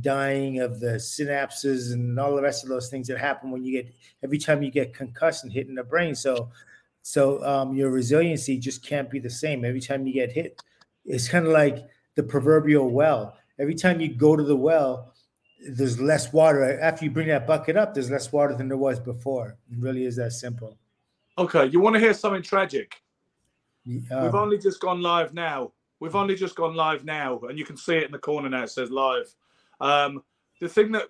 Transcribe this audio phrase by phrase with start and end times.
[0.00, 3.72] Dying of the synapses and all the rest of those things that happen when you
[3.72, 6.14] get every time you get concussed and hit in the brain.
[6.14, 6.50] So,
[7.02, 10.60] so um, your resiliency just can't be the same every time you get hit.
[11.04, 13.36] It's kind of like the proverbial well.
[13.58, 15.14] Every time you go to the well,
[15.68, 16.78] there's less water.
[16.80, 19.56] After you bring that bucket up, there's less water than there was before.
[19.70, 20.76] It really is that simple.
[21.38, 22.96] Okay, you want to hear something tragic?
[23.86, 25.72] We've Um, only just gone live now.
[26.00, 28.64] We've only just gone live now, and you can see it in the corner now.
[28.64, 29.32] It says live.
[29.80, 30.22] Um,
[30.60, 31.08] the thing that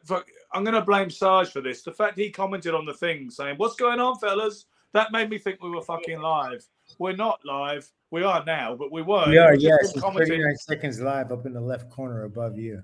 [0.52, 1.82] I'm going to blame Sarge for this.
[1.82, 5.38] The fact he commented on the thing saying, "What's going on, fellas?" That made me
[5.38, 6.64] think we were fucking live.
[6.98, 7.90] We're not live.
[8.10, 9.24] We are now, but we were.
[9.28, 10.02] we are, It was just yes.
[10.02, 12.82] commenting- 39 seconds live up in the left corner above you.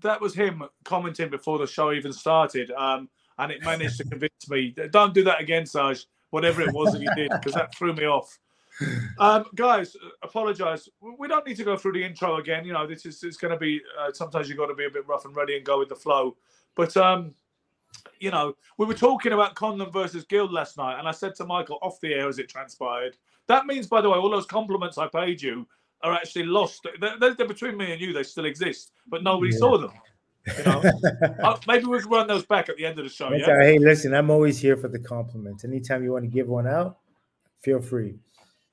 [0.00, 4.48] that was him commenting before the show even started, um, and it managed to convince
[4.48, 4.74] me.
[4.90, 6.06] Don't do that again, Sarge.
[6.30, 8.38] Whatever it was that you did, because that threw me off.
[9.18, 10.88] Um, guys, apologize.
[11.00, 12.64] We don't need to go through the intro again.
[12.64, 13.80] You know, this is it's going to be.
[14.00, 15.94] Uh, sometimes you've got to be a bit rough and ready and go with the
[15.94, 16.36] flow.
[16.74, 17.34] But um,
[18.20, 21.44] you know, we were talking about Conlan versus Gill last night, and I said to
[21.44, 23.16] Michael off the air as it transpired.
[23.48, 25.66] That means, by the way, all those compliments I paid you
[26.02, 26.86] are actually lost.
[27.00, 28.12] They're, they're, between me and you.
[28.12, 29.58] They still exist, but nobody Yeah.
[29.58, 29.92] saw them.
[30.58, 30.82] You know,
[31.42, 33.32] Uh, maybe we can run those back at the end of the show.
[33.32, 33.60] Yeah.
[33.60, 35.64] Hey, listen, I'm always here for the compliments.
[35.64, 36.98] Anytime you want to give one out,
[37.60, 38.18] feel free.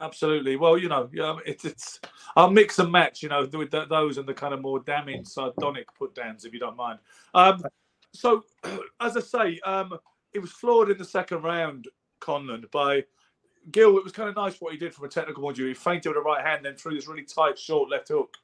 [0.02, 0.55] Absolutely.
[0.55, 2.00] Well, you know, yeah, it's, it's
[2.36, 5.25] I'll mix and match, you know, with th- those and the kind of more damning
[5.25, 7.00] sardonic put downs, if you don't mind.
[7.33, 7.64] Um,
[8.14, 8.45] so,
[9.02, 9.97] as I say, um,
[10.33, 11.88] it was floored in the second round,
[12.22, 13.03] Conlan, by
[13.72, 13.97] Gill.
[13.97, 15.67] It was kind of nice what he did from a technical point of view.
[15.67, 18.36] He feinted with a right hand, then threw this really tight, short left hook,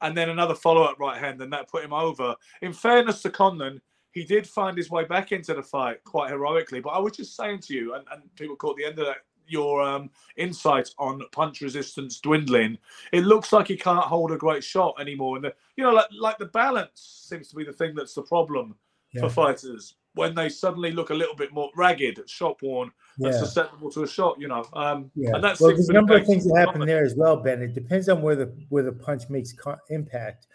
[0.00, 2.34] and then another follow up right hand, and that put him over.
[2.62, 3.80] In fairness to Conlan,
[4.10, 6.80] he did find his way back into the fight quite heroically.
[6.80, 9.18] But I was just saying to you, and, and people caught the end of that,
[9.48, 12.78] your um, insight on punch resistance dwindling.
[13.12, 16.06] It looks like he can't hold a great shot anymore, and the, you know, like
[16.18, 18.74] like the balance seems to be the thing that's the problem
[19.12, 19.22] Yeah.
[19.22, 23.90] for fighters when they suddenly look a little bit more ragged, shop worn, and susceptible
[23.90, 24.36] to a shot.
[24.40, 25.34] You know, um, Yeah.
[25.34, 27.62] and that's well, there's a number of things that happen there as well, Ben.
[27.62, 30.46] It depends on where the where the punch makes co- impact.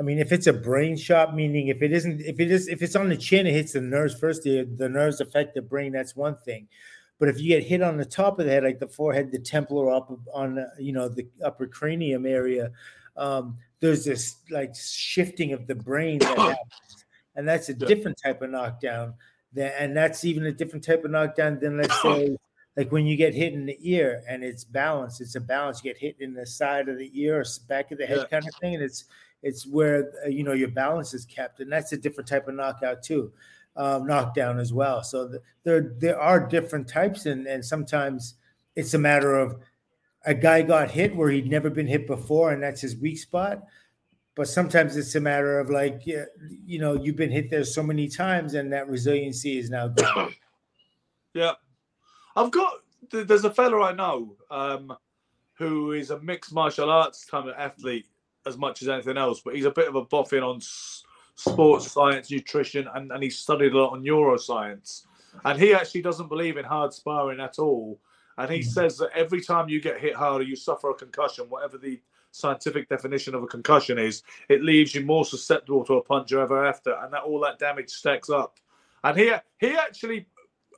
[0.00, 2.82] I mean, if it's a brain shot, meaning if it isn't, if it is, if
[2.82, 4.42] it's on the chin, it hits the nerves first.
[4.42, 5.92] The, the nerves affect the brain.
[5.92, 6.66] That's one thing.
[7.22, 9.38] But if you get hit on the top of the head, like the forehead, the
[9.38, 12.72] temple, or up on you know the upper cranium area,
[13.16, 17.04] um, there's this like shifting of the brain that happens,
[17.36, 17.86] and that's a Yeah.
[17.86, 19.14] different type of knockdown.
[19.52, 22.36] That, and that's even a different type of knockdown than let's say
[22.76, 25.20] like when you get hit in the ear and it's balanced.
[25.20, 25.80] It's a balance.
[25.84, 28.24] You get hit in the side of the ear or back of the head Yeah.
[28.32, 29.04] kind of thing, and it's
[29.44, 32.56] it's where uh, you know your balance is kept, and that's a different type of
[32.56, 33.32] knockout too,
[33.76, 35.02] um, knockdown as well.
[35.02, 38.34] So th- there there are different types, and and sometimes
[38.76, 39.58] it's a matter of
[40.24, 43.62] a guy got hit where he'd never been hit before, and that's his weak spot.
[44.34, 48.08] But sometimes it's a matter of like you know you've been hit there so many
[48.08, 50.34] times, and that resiliency is now gone.
[51.34, 51.52] Yeah,
[52.36, 52.74] I've got.
[53.10, 54.94] There's a fella I know um,
[55.54, 58.04] who is a mixed martial arts kind of athlete
[58.44, 60.60] as much as anything else, but he's a bit of a boffin on
[61.36, 65.06] sports science, nutrition, and, and he studied a lot on neuroscience.
[65.44, 67.98] And he actually doesn't believe in hard sparring at all.
[68.38, 71.78] And he says that every time you get hit harder, you suffer a concussion, whatever
[71.78, 72.00] the
[72.30, 76.66] scientific definition of a concussion is, it leaves you more susceptible to a punch ever
[76.66, 78.58] after, and that all that damage stacks up.
[79.04, 80.26] And he he actually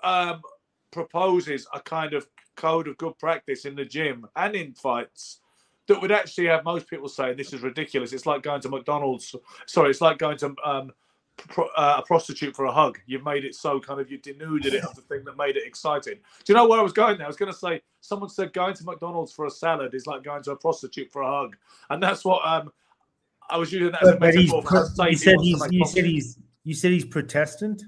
[0.02, 0.42] um,
[0.90, 2.26] proposes a kind of
[2.56, 5.40] code of good practice in the gym and in fights
[5.88, 8.12] that would actually have most people saying this is ridiculous.
[8.12, 9.34] It's like going to McDonald's.
[9.66, 10.92] Sorry, it's like going to um,
[11.36, 12.98] pro, uh, a prostitute for a hug.
[13.06, 15.66] You've made it so kind of you denuded it of the thing that made it
[15.66, 16.14] exciting.
[16.14, 17.26] Do you know where I was going there?
[17.26, 20.22] I was going to say someone said going to McDonald's for a salad is like
[20.22, 21.56] going to a prostitute for a hug,
[21.90, 22.72] and that's what um,
[23.50, 25.86] I was using that as a But, but he's metaphor pro- you said he's you
[25.86, 27.82] said he's you said he's Protestant.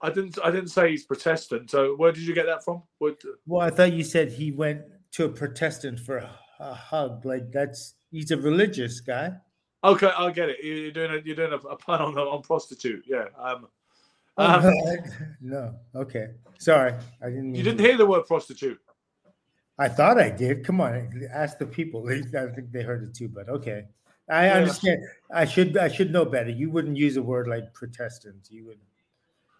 [0.00, 0.38] I didn't.
[0.44, 1.70] I didn't say he's Protestant.
[1.70, 2.82] So where did you get that from?
[2.98, 4.82] What, Well, I thought you said he went
[5.14, 6.30] to a Protestant for a,
[6.60, 7.24] a hug.
[7.24, 9.32] Like that's he's a religious guy.
[9.82, 10.58] okay, I get it.
[10.62, 13.04] You're doing a you're doing a, a pun on on prostitute.
[13.06, 13.26] Yeah.
[13.38, 13.68] Um,
[14.36, 14.74] Oh, um,
[15.40, 17.54] no, okay, sorry, I didn't.
[17.54, 18.80] You didn't to- hear the word prostitute.
[19.78, 20.64] I thought I did.
[20.64, 22.08] Come on, ask the people.
[22.10, 23.84] I think they heard it too, but okay.
[24.28, 24.54] I yeah.
[24.54, 25.04] understand.
[25.32, 26.50] I should I should know better.
[26.50, 28.48] You wouldn't use a word like Protestant.
[28.50, 28.78] You would.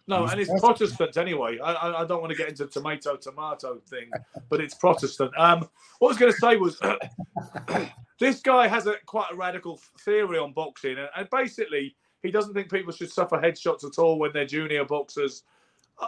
[0.07, 1.57] No, and it's Protestant anyway.
[1.59, 4.11] I, I don't want to get into tomato tomato thing,
[4.49, 5.31] but it's Protestant.
[5.35, 5.67] Um,
[5.97, 6.79] what I was going to say was,
[8.19, 12.53] this guy has a quite a radical theory on boxing, and, and basically he doesn't
[12.53, 15.43] think people should suffer headshots at all when they're junior boxers.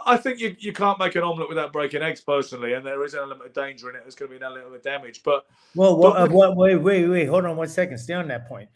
[0.06, 3.14] I think you, you can't make an omelette without breaking eggs, personally, and there is
[3.14, 4.02] an element of danger in it.
[4.02, 7.08] There's going to be an element of damage, but well, what, uh, what, wait, wait,
[7.08, 7.98] wait, hold on one second.
[7.98, 8.68] Stay on that point.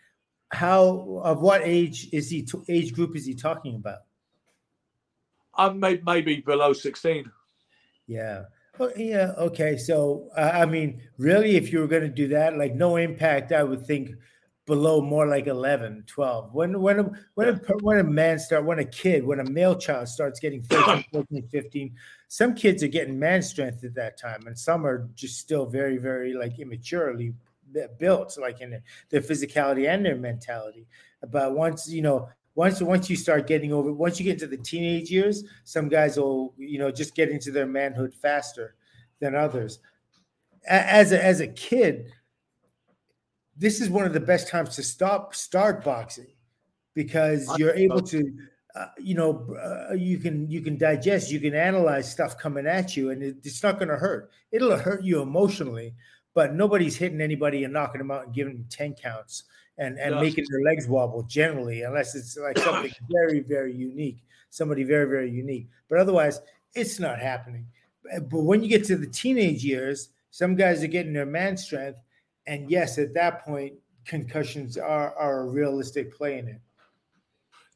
[0.52, 2.46] How of what age is he?
[2.68, 4.00] Age group is he talking about?
[5.54, 7.30] I'm maybe, maybe below 16.
[8.06, 8.44] Yeah.
[8.78, 9.32] Well, yeah.
[9.38, 9.76] Okay.
[9.76, 13.52] So, uh, I mean, really, if you were going to do that, like no impact,
[13.52, 14.10] I would think
[14.66, 16.54] below more like 11, 12.
[16.54, 19.76] When, when, a, when, a, when a man start, when a kid, when a male
[19.76, 21.94] child starts getting 13, 14, 15,
[22.28, 24.46] some kids are getting man strength at that time.
[24.46, 27.34] And some are just still very, very like immaturely
[27.98, 30.86] built, like in their physicality and their mentality.
[31.30, 34.62] But once, you know, once once you start getting over once you get into the
[34.62, 38.74] teenage years some guys will you know just get into their manhood faster
[39.20, 39.78] than others.
[40.68, 42.12] As a, as a kid
[43.56, 46.32] this is one of the best times to stop start boxing
[46.94, 48.22] because you're able to
[48.74, 52.96] uh, you know uh, you can you can digest you can analyze stuff coming at
[52.96, 54.30] you and it, it's not going to hurt.
[54.50, 55.94] It'll hurt you emotionally
[56.34, 59.44] but nobody's hitting anybody and knocking them out and giving them 10 counts
[59.78, 60.22] and and yes.
[60.22, 65.30] making their legs wobble generally, unless it's like something very very unique, somebody very very
[65.30, 65.68] unique.
[65.88, 66.40] But otherwise,
[66.74, 67.66] it's not happening.
[68.04, 71.98] But when you get to the teenage years, some guys are getting their man strength,
[72.46, 73.74] and yes, at that point,
[74.04, 76.60] concussions are are a realistic play in it.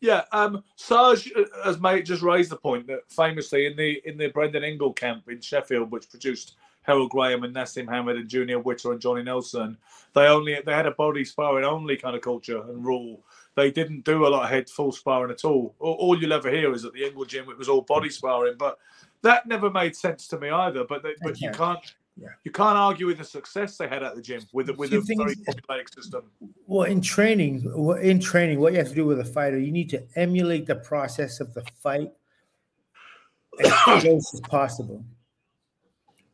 [0.01, 4.19] Yeah, um, Sarge uh, has made just raised the point that famously in the in
[4.19, 6.57] the Brendan Ingle camp in Sheffield, which produced
[6.87, 9.77] Herol Graham and Naseem Hamed and Junior Witter and Johnny Nelson.
[10.15, 13.25] They only they had a body sparring only kind of culture and rule.
[13.55, 15.75] They didn't do a lot of head full sparring at all.
[15.79, 18.57] All, all you'll ever hear is at the Ingle gym it was all body sparring,
[18.59, 18.79] but
[19.23, 20.85] that never made sense to me either.
[20.85, 22.29] But they, but you can't yeah.
[22.45, 25.35] You can't argue with the success they had at the gym with with a very
[25.35, 26.23] formulaic system.
[26.67, 29.91] Well, in training, in training, what you have to do with a fighter, you need
[29.91, 32.11] to emulate the process of the fight
[33.61, 35.05] as close as possible.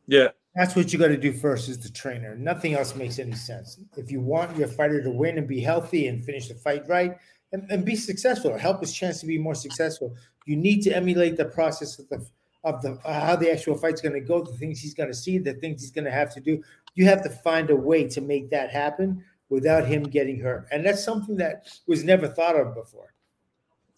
[0.07, 2.35] Yeah, that's what you got to do first is the trainer.
[2.35, 3.79] Nothing else makes any sense.
[3.97, 7.17] If you want your fighter to win and be healthy and finish the fight right
[7.51, 10.15] and, and be successful help his chance to be more successful,
[10.45, 12.25] you need to emulate the process of the
[12.63, 15.15] of the uh, how the actual fight's going to go, the things he's going to
[15.15, 16.63] see, the things he's going to have to do.
[16.95, 20.85] You have to find a way to make that happen without him getting hurt, and
[20.85, 23.13] that's something that was never thought of before.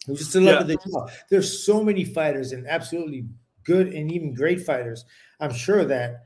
[0.08, 0.60] It was just a love yeah.
[0.60, 1.10] of the job.
[1.30, 3.26] There's so many fighters and absolutely
[3.64, 5.04] good and even great fighters.
[5.40, 6.25] I'm sure that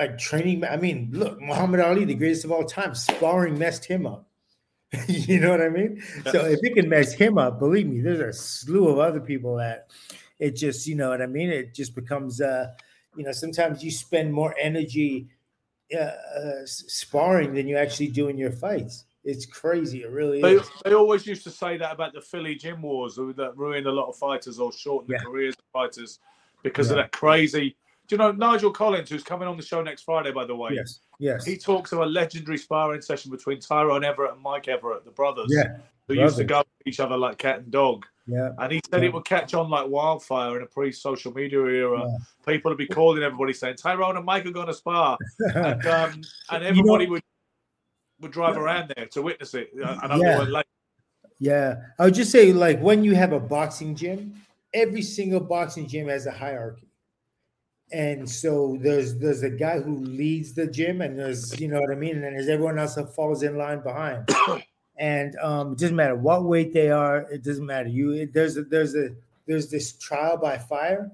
[0.00, 0.64] like training.
[0.64, 4.26] I mean, look, Muhammad Ali, the greatest of all time, sparring messed him up.
[5.06, 6.02] you know what I mean?
[6.32, 9.56] So if it can mess him up, believe me, there's a slew of other people
[9.56, 9.90] that
[10.38, 11.50] it just, you know what I mean?
[11.50, 12.68] It just becomes, uh,
[13.14, 15.28] you know, sometimes you spend more energy
[15.94, 19.04] uh, uh, sparring than you actually do in your fights.
[19.22, 20.02] It's crazy.
[20.02, 20.68] It really they, is.
[20.82, 24.08] They always used to say that about the Philly gym wars that ruined a lot
[24.08, 25.18] of fighters or shortened yeah.
[25.18, 26.20] the careers of fighters
[26.62, 26.92] because yeah.
[26.92, 27.76] of that crazy
[28.10, 30.70] you know Nigel Collins, who's coming on the show next Friday, by the way?
[30.74, 31.00] Yes.
[31.18, 31.44] Yes.
[31.44, 35.48] He talks of a legendary sparring session between Tyrone Everett and Mike Everett, the brothers.
[35.48, 35.76] Yeah.
[36.08, 36.32] Who brothers.
[36.32, 38.06] used to go with each other like cat and dog.
[38.26, 38.50] Yeah.
[38.58, 39.08] And he said yeah.
[39.08, 42.00] it would catch on like wildfire in a pre-social media era.
[42.00, 42.16] Yeah.
[42.46, 46.20] People would be calling everybody saying Tyrone and Mike are going to spar, and, um,
[46.50, 47.22] and everybody you know, would
[48.20, 48.62] would drive yeah.
[48.62, 49.70] around there to witness it.
[49.82, 50.38] Uh, and yeah.
[50.48, 50.66] Like,
[51.38, 54.34] yeah, I would just say like when you have a boxing gym,
[54.74, 56.89] every single boxing gym has a hierarchy
[57.92, 61.90] and so there's there's a guy who leads the gym and there's you know what
[61.90, 62.16] i mean?
[62.16, 64.28] And then there's everyone else that follows in line behind.
[64.96, 67.88] And um, it doesn't matter what weight they are it doesn't matter.
[67.88, 69.14] You it, there's a, there's a
[69.46, 71.10] there's this trial by fire.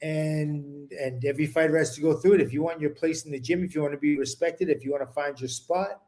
[0.00, 2.40] And and every fighter has to go through it.
[2.40, 4.84] If you want your place in the gym if you want to be respected if
[4.84, 6.00] you want to find your spot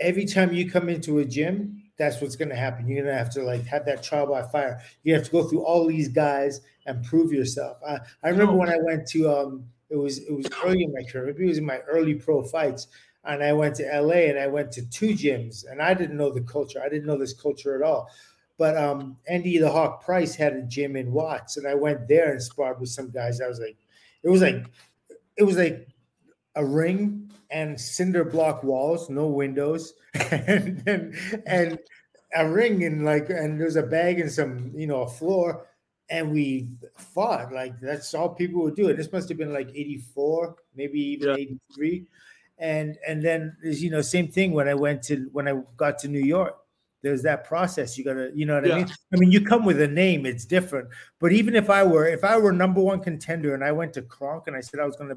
[0.00, 2.88] every time you come into a gym that's what's going to happen.
[2.88, 4.80] You're going to have to like have that trial by fire.
[5.04, 7.78] You have to go through all these guys and prove yourself.
[7.86, 11.04] I, I remember when I went to um, it was it was early in my
[11.04, 11.26] career.
[11.26, 12.88] Maybe it was in my early pro fights,
[13.22, 16.32] and I went to LA and I went to two gyms, and I didn't know
[16.32, 16.82] the culture.
[16.84, 18.10] I didn't know this culture at all.
[18.58, 22.32] But um, Andy the Hawk Price had a gym in Watts, and I went there
[22.32, 23.40] and sparred with some guys.
[23.40, 23.76] I was like,
[24.24, 24.66] it was like,
[25.36, 25.86] it was like
[26.56, 29.94] a ring and cinder block walls, no windows,
[30.30, 31.14] and and,
[31.46, 31.78] and
[32.34, 35.66] a ring and like and there's a bag and some you know a floor,
[36.10, 38.88] and we fought like that's all people would do.
[38.88, 42.06] And this must have been like '84, maybe even '83.
[42.58, 46.08] and and then you know same thing when I went to when I got to
[46.08, 46.56] New York.
[47.02, 47.98] There's that process.
[47.98, 48.74] You gotta, you know what yeah.
[48.74, 48.88] I mean.
[49.12, 50.88] I mean, you come with a name, it's different.
[51.18, 54.02] But even if I were, if I were number one contender and I went to
[54.02, 55.16] Kronk and I said I was gonna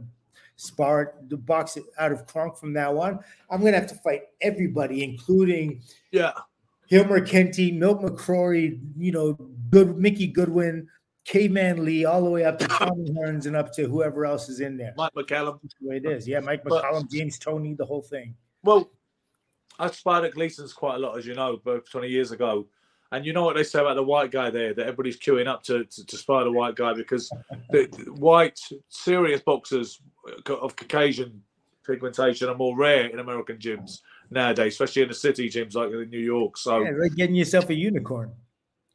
[0.58, 3.20] spar the box out of Kronk from now on,
[3.50, 5.82] I'm gonna have to fight everybody, including
[6.12, 6.32] yeah,
[6.92, 9.34] Hilmer Kenty, Milt McCrory, you know,
[9.70, 10.88] good Mickey Goodwin,
[11.26, 14.60] Caveman Lee, all the way up to Tommy Hearns and up to whoever else is
[14.60, 14.94] in there.
[14.96, 15.60] Mike McCallum.
[15.62, 16.28] That's the way it is.
[16.28, 18.36] Yeah, Mike McCallum, James Toney, the whole thing.
[18.64, 18.92] Well,
[19.80, 22.68] I sparred at Gleason's quite a lot, as you know, both 20 years ago.
[23.12, 25.64] And you know what they say about the white guy there, that everybody's queuing up
[25.64, 27.30] to, to, to spar the white guy because
[27.70, 28.60] the, the white,
[28.90, 30.02] serious boxers
[30.48, 31.42] of Caucasian
[31.86, 34.00] pigmentation are more rare in American gyms
[34.32, 36.58] nowadays, especially in the city gyms like in New York.
[36.58, 38.32] So, yeah, like getting yourself a unicorn.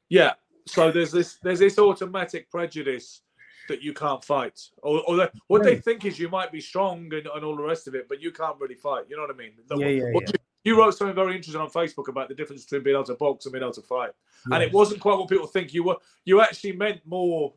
[0.09, 0.33] Yeah,
[0.67, 3.23] so there's this there's this automatic prejudice
[3.69, 5.65] that you can't fight, or, or what right.
[5.65, 8.21] they think is you might be strong and, and, all the rest of it, but
[8.21, 9.05] you can't really fight.
[9.09, 9.53] You know what I mean?
[9.69, 10.27] The, yeah, yeah, yeah.
[10.65, 13.47] You, wrote something very interesting on Facebook about the difference between being able to box
[13.47, 14.53] and being able to fight, yes.
[14.53, 15.73] and it wasn't quite what people think.
[15.73, 17.55] You were you actually meant more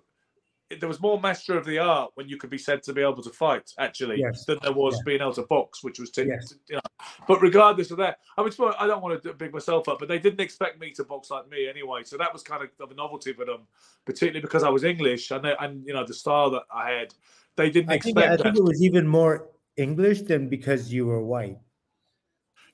[0.79, 3.21] there was more master of the art when you could be said to be able
[3.21, 4.45] to fight actually yes.
[4.45, 6.53] than there was being able to box, which was to, yes.
[6.67, 6.81] you know.
[7.27, 10.19] But regardless of that, I mean, I don't want to big myself up, but they
[10.19, 12.95] didn't expect me to box like me anyway, so that was kind of, of a
[12.95, 13.61] novelty for them,
[14.05, 17.13] particularly because I was English and they, and you know the style that I had.
[17.55, 18.17] They didn't I expect.
[18.17, 21.57] Think, I think it was even more English than because you were white.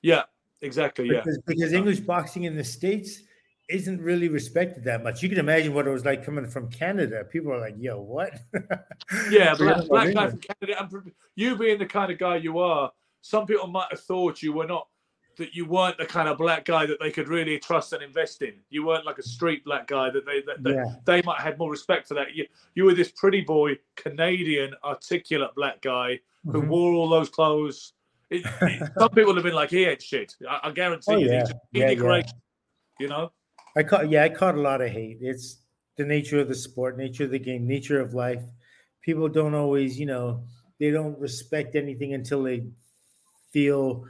[0.02, 0.22] Yeah,
[0.62, 1.08] exactly.
[1.08, 3.20] Because, yeah, because English boxing in the states
[3.68, 5.22] isn't really respected that much.
[5.22, 7.24] You can imagine what it was like coming from Canada.
[7.24, 8.34] People are like, "Yo, what?"
[9.30, 12.90] yeah, black, black guy from Canada, and you being the kind of guy you are,
[13.22, 14.88] some people might have thought you were not
[15.36, 18.42] that you weren't the kind of black guy that they could really trust and invest
[18.42, 18.54] in.
[18.68, 20.94] You weren't like a street black guy that they that, yeah.
[21.06, 22.34] they might have had more respect for that.
[22.34, 26.68] You you were this pretty boy, Canadian, articulate black guy who mm-hmm.
[26.68, 27.94] wore all those clothes.
[28.30, 31.26] It, it, some people have been like, "He ain't shit." I, I guarantee oh, you,
[31.26, 31.46] yeah.
[31.72, 32.22] yeah, yeah.
[32.98, 33.32] You know.
[33.76, 35.18] I caught yeah, I caught a lot of hate.
[35.20, 35.58] It's
[35.96, 38.42] the nature of the sport, nature of the game, nature of life.
[39.02, 40.44] People don't always, you know,
[40.78, 42.66] they don't respect anything until they
[43.50, 44.04] feel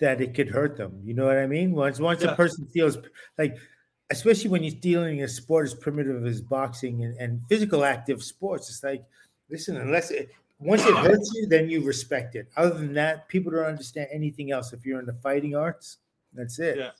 [0.00, 1.00] that it could hurt them.
[1.04, 1.72] You know what I mean?
[1.72, 2.32] Once once yeah.
[2.32, 2.98] a person feels
[3.38, 3.56] like
[4.10, 8.22] especially when you're dealing in a sport as primitive as boxing and, and physical active
[8.22, 9.04] sports, it's like,
[9.50, 12.48] listen, unless it once it hurts you, then you respect it.
[12.56, 14.72] Other than that, people don't understand anything else.
[14.72, 15.98] If you're in the fighting arts,
[16.32, 16.78] that's it.
[16.78, 16.90] Yeah.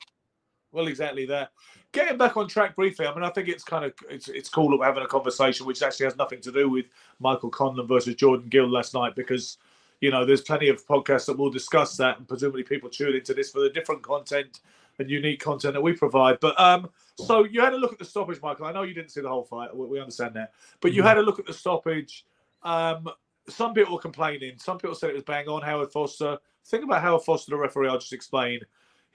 [0.72, 1.52] Well, exactly that.
[1.92, 4.68] Getting back on track briefly, I mean, I think it's kind of it's it's cool
[4.70, 6.86] that we're having a conversation which actually has nothing to do with
[7.18, 9.56] Michael Conlan versus Jordan Gill last night because
[10.02, 13.32] you know there's plenty of podcasts that will discuss that, and presumably people tune into
[13.32, 14.60] this for the different content
[14.98, 16.40] and unique content that we provide.
[16.40, 18.66] But um, so you had a look at the stoppage, Michael.
[18.66, 19.74] I know you didn't see the whole fight.
[19.74, 21.08] We understand that, but you mm-hmm.
[21.08, 22.26] had a look at the stoppage.
[22.62, 23.08] Um,
[23.48, 24.58] some people were complaining.
[24.58, 25.62] Some people said it was bang on.
[25.62, 26.38] Howard Foster.
[26.66, 27.88] Think about Howard Foster, the referee.
[27.88, 28.60] I'll just explain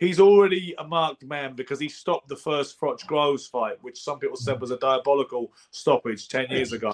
[0.01, 4.17] he's already a marked man because he stopped the first Froch Groves fight, which some
[4.17, 6.91] people said was a diabolical stoppage 10 years ago.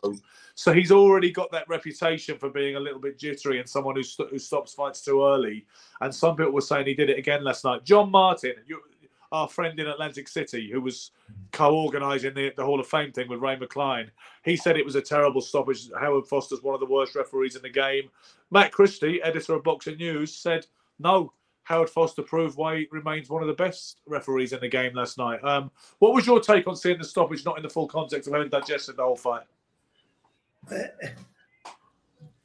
[0.55, 4.03] So he's already got that reputation for being a little bit jittery and someone who,
[4.03, 5.65] st- who stops fights too early.
[6.01, 7.85] And some people were saying he did it again last night.
[7.85, 8.81] John Martin, you,
[9.31, 11.11] our friend in Atlantic City, who was
[11.51, 14.11] co-organising the, the Hall of Fame thing with Ray McLean.
[14.43, 15.89] he said it was a terrible stoppage.
[15.99, 18.09] Howard Foster's one of the worst referees in the game.
[18.51, 20.65] Matt Christie, editor of Boxing News, said
[20.99, 21.33] no,
[21.67, 25.17] Howard Foster proved why he remains one of the best referees in the game last
[25.17, 25.43] night.
[25.43, 25.69] Um,
[25.99, 28.49] what was your take on seeing the stoppage not in the full context of having
[28.49, 29.43] digested the whole fight?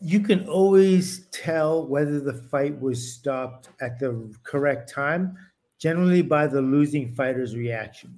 [0.01, 5.39] You can always tell whether the fight was stopped at the correct time,
[5.83, 8.17] generally by the losing fighter's reaction.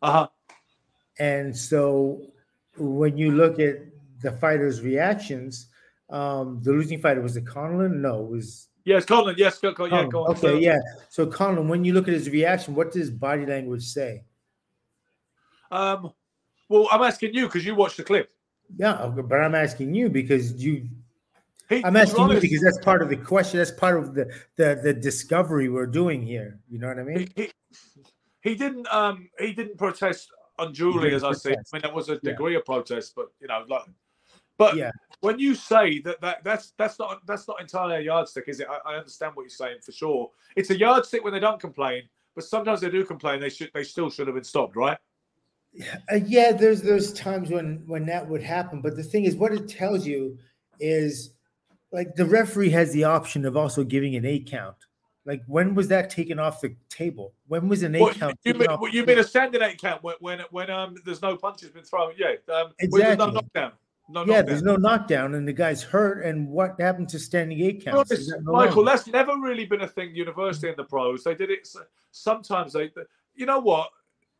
[0.00, 0.28] Uh huh.
[1.18, 2.22] And so
[2.78, 3.76] when you look at
[4.22, 5.66] the fighter's reactions,
[6.08, 8.00] um, the losing fighter was it Conlan?
[8.00, 9.34] No, it was Yes, Conlan.
[9.36, 10.36] Yes, go, go, yeah, go on.
[10.36, 10.78] Okay, yeah.
[11.10, 14.24] So Conlan, when you look at his reaction, what does body language say?
[15.70, 16.12] Um,
[16.70, 18.30] well, I'm asking you because you watched the clip.
[18.76, 20.88] Yeah, but I'm asking you because you.
[21.68, 23.58] He, I'm asking you because that's part of the question.
[23.58, 26.60] That's part of the, the the discovery we're doing here.
[26.68, 27.30] You know what I mean?
[27.34, 27.52] He, he,
[28.42, 28.86] he didn't.
[28.92, 31.56] Um, he didn't protest unduly, as I said.
[31.56, 32.58] I mean, there was a degree yeah.
[32.58, 33.84] of protest, but you know, like
[34.56, 34.90] but yeah.
[35.20, 38.68] when you say that, that that's that's not that's not entirely a yardstick, is it?
[38.70, 40.30] I, I, understand what you're saying for sure.
[40.56, 42.02] It's a yardstick when they don't complain,
[42.34, 43.40] but sometimes they do complain.
[43.40, 44.98] They should they still should have been stopped, right?
[46.12, 49.52] Uh, yeah, there's there's times when when that would happen, but the thing is, what
[49.52, 50.38] it tells you
[50.78, 51.33] is
[51.94, 54.76] like the referee has the option of also giving an eight count.
[55.24, 57.32] Like when was that taken off the table?
[57.46, 58.36] When was an eight what, count?
[58.44, 61.70] You mean, you mean a standing eight count when when, when um there's no punches
[61.70, 62.12] been thrown?
[62.18, 63.32] Yeah, um, exactly.
[63.32, 63.72] knockdown.
[64.10, 64.46] No yeah, knockdown.
[64.46, 66.26] there's no knockdown, and the guy's hurt.
[66.26, 68.10] And what happened to standing eight counts?
[68.10, 68.90] Honest, that no Michael, longer?
[68.90, 70.14] that's never really been a thing.
[70.14, 71.66] University and the pros, they did it.
[72.10, 72.90] Sometimes they,
[73.34, 73.90] you know what,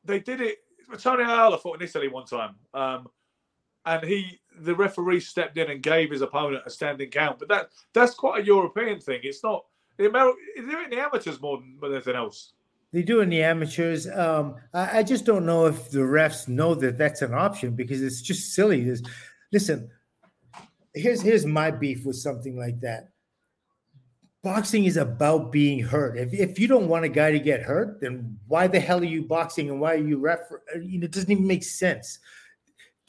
[0.04, 0.58] they did it.
[0.98, 3.08] Tony Ayala fought in Italy one time, um,
[3.86, 7.38] and he, the referee stepped in and gave his opponent a standing count.
[7.38, 9.20] But that that's quite a European thing.
[9.22, 9.64] It's not.
[9.96, 12.52] The Ameri- they do it in the amateurs more than than anything else.
[12.92, 14.08] They do in the amateurs.
[14.08, 18.00] Um, I, I just don't know if the refs know that that's an option because
[18.00, 18.84] it's just silly.
[18.84, 19.02] There's,
[19.52, 19.90] listen,
[20.94, 23.10] here's here's my beef with something like that.
[24.44, 26.18] Boxing is about being hurt.
[26.18, 29.04] If, if you don't want a guy to get hurt, then why the hell are
[29.04, 30.40] you boxing and why are you ref?
[30.80, 32.18] You know, it doesn't even make sense.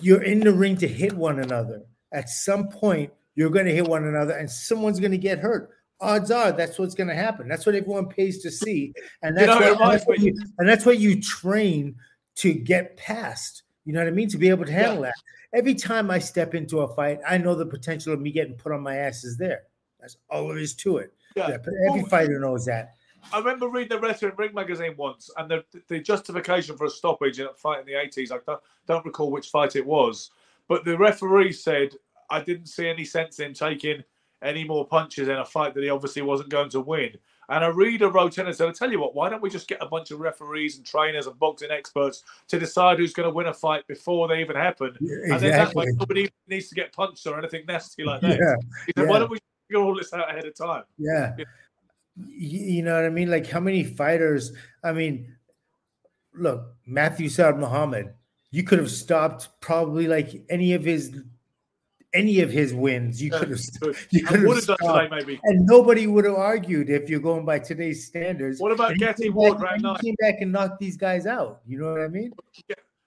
[0.01, 1.83] You're in the ring to hit one another.
[2.11, 5.69] At some point, you're going to hit one another, and someone's going to get hurt.
[6.01, 7.47] Odds are that's what's going to happen.
[7.47, 10.67] That's what everyone pays to see, and You that's know, what, that's what you, and
[10.67, 11.95] that's what you train
[12.35, 13.63] to get past.
[13.85, 14.27] You know what I mean?
[14.29, 15.13] To be able to handle that.
[15.53, 18.73] Every time I step into a fight, I know the potential of me getting put
[18.73, 19.63] on my ass is there.
[20.01, 21.13] That's all there is to it.
[21.35, 21.49] Yeah.
[21.49, 22.95] Yeah, but every fighter knows that.
[23.33, 27.39] I remember reading the Wrestling Ring magazine once, and the, the justification for a stoppage
[27.39, 30.31] in a fight in the 80s, I don't, don't recall which fight it was,
[30.67, 31.93] but the referee said,
[32.29, 34.03] I didn't see any sense in taking
[34.41, 37.11] any more punches in a fight that he obviously wasn't going to win.
[37.49, 39.67] And a reader wrote in and said, I tell you what, why don't we just
[39.67, 43.33] get a bunch of referees and trainers and boxing experts to decide who's going to
[43.33, 44.95] win a fight before they even happen?
[45.33, 48.39] And then that way nobody needs to get punched or anything nasty like that.
[48.39, 48.55] Yeah,
[48.87, 50.83] He said, why don't we figure all this out ahead of time?
[50.97, 51.35] yeah.
[51.37, 51.45] Yeah.
[52.17, 53.29] You know what I mean?
[53.29, 54.51] Like how many fighters?
[54.83, 55.35] I mean,
[56.33, 58.13] look, Matthew Saad Muhammad.
[58.51, 61.13] You could have stopped probably like any of his
[62.13, 63.21] any of his wins.
[63.21, 63.59] You could have
[64.09, 64.81] you could have stopped.
[64.81, 65.39] today, maybe.
[65.43, 68.61] and nobody would have argued if you're going by today's standards.
[68.61, 69.97] What about Gatti Ward back- round nine?
[69.97, 71.61] came back and knocked these guys out.
[71.67, 72.31] You know what I mean?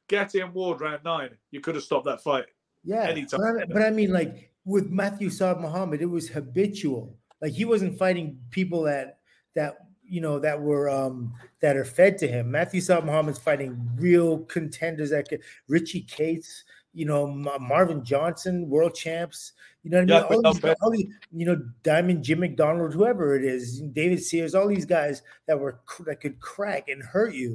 [0.08, 1.30] Gatti and Ward round nine.
[1.50, 2.44] You could have stopped that fight.
[2.84, 3.08] Yeah.
[3.08, 3.40] Anytime.
[3.40, 7.16] But I, but I mean, like with Matthew Saad Muhammad, it was habitual.
[7.40, 9.18] Like he wasn't fighting people that
[9.54, 12.50] that you know that were um that are fed to him.
[12.50, 16.64] Matthew Saad Muhammad's fighting real contenders that could Richie Kates,
[16.94, 19.52] you know, Marvin Johnson, world champs.
[19.82, 20.32] You know what I Yeah, mean?
[20.32, 24.68] All these, all these, you know, Diamond Jim McDonald, whoever it is, David Sears, all
[24.68, 27.54] these guys that were that could crack and hurt you,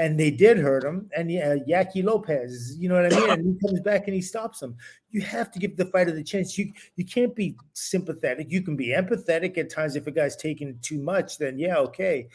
[0.00, 1.10] and they did hurt him.
[1.14, 3.30] And yeah, Yaqui Lopez, you know what I mean?
[3.30, 4.74] And he comes back and he stops him.
[5.10, 6.56] You have to give the fighter the chance.
[6.56, 8.50] You you can't be sympathetic.
[8.50, 11.36] You can be empathetic at times if a guy's taking too much.
[11.36, 12.28] Then yeah, okay.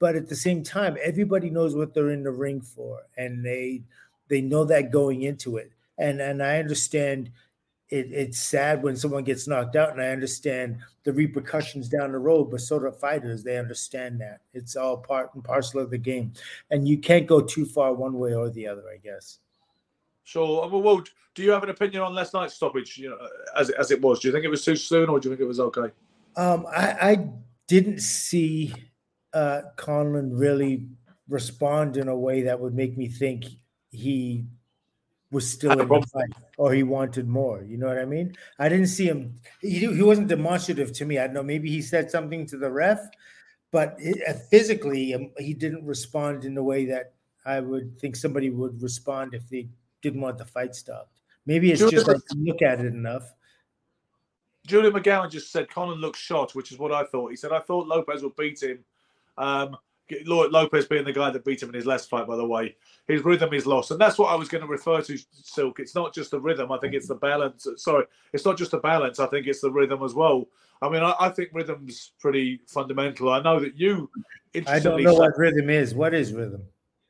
[0.00, 3.84] But at the same time, everybody knows what they're in the ring for, and they
[4.26, 5.70] they know that going into it.
[5.98, 7.30] And and I understand
[7.92, 12.18] it, it's sad when someone gets knocked out, and I understand the repercussions down the
[12.18, 12.50] road.
[12.50, 16.32] But so do fighters; they understand that it's all part and parcel of the game,
[16.70, 18.84] and you can't go too far one way or the other.
[18.90, 19.40] I guess.
[20.24, 20.66] Sure.
[20.70, 22.96] Well, well, do you have an opinion on last night's stoppage?
[22.96, 23.18] You know,
[23.54, 24.20] as it, as it was.
[24.20, 25.92] Do you think it was too soon, or do you think it was okay?
[26.36, 27.28] Um, I, I
[27.68, 28.72] didn't see
[29.34, 30.88] uh, Conlan really
[31.28, 33.44] respond in a way that would make me think
[33.90, 34.46] he
[35.32, 37.64] was still in the fight or he wanted more.
[37.64, 38.36] You know what I mean?
[38.58, 39.34] I didn't see him.
[39.60, 41.18] He, he wasn't demonstrative to me.
[41.18, 41.42] I don't know.
[41.42, 43.00] Maybe he said something to the ref,
[43.70, 47.14] but it, uh, physically, um, he didn't respond in the way that
[47.46, 49.68] I would think somebody would respond if they
[50.02, 51.22] didn't want the fight stopped.
[51.46, 53.32] Maybe it's you just I didn't look at it enough.
[54.66, 57.30] Julian McGowan just said Conor looks shot, which is what I thought.
[57.30, 58.84] He said I thought Lopez would beat him.
[59.36, 59.76] Um,
[60.24, 63.24] Lopez being the guy that beat him in his last fight, by the way, his
[63.24, 65.18] rhythm is lost, and that's what I was going to refer to.
[65.32, 66.72] Silk, it's not just the rhythm.
[66.72, 67.66] I think it's the balance.
[67.76, 69.20] Sorry, it's not just the balance.
[69.20, 70.48] I think it's the rhythm as well.
[70.80, 73.30] I mean, I, I think rhythm's pretty fundamental.
[73.30, 74.10] I know that you.
[74.66, 75.94] I don't know said- what rhythm is.
[75.94, 76.62] What is rhythm?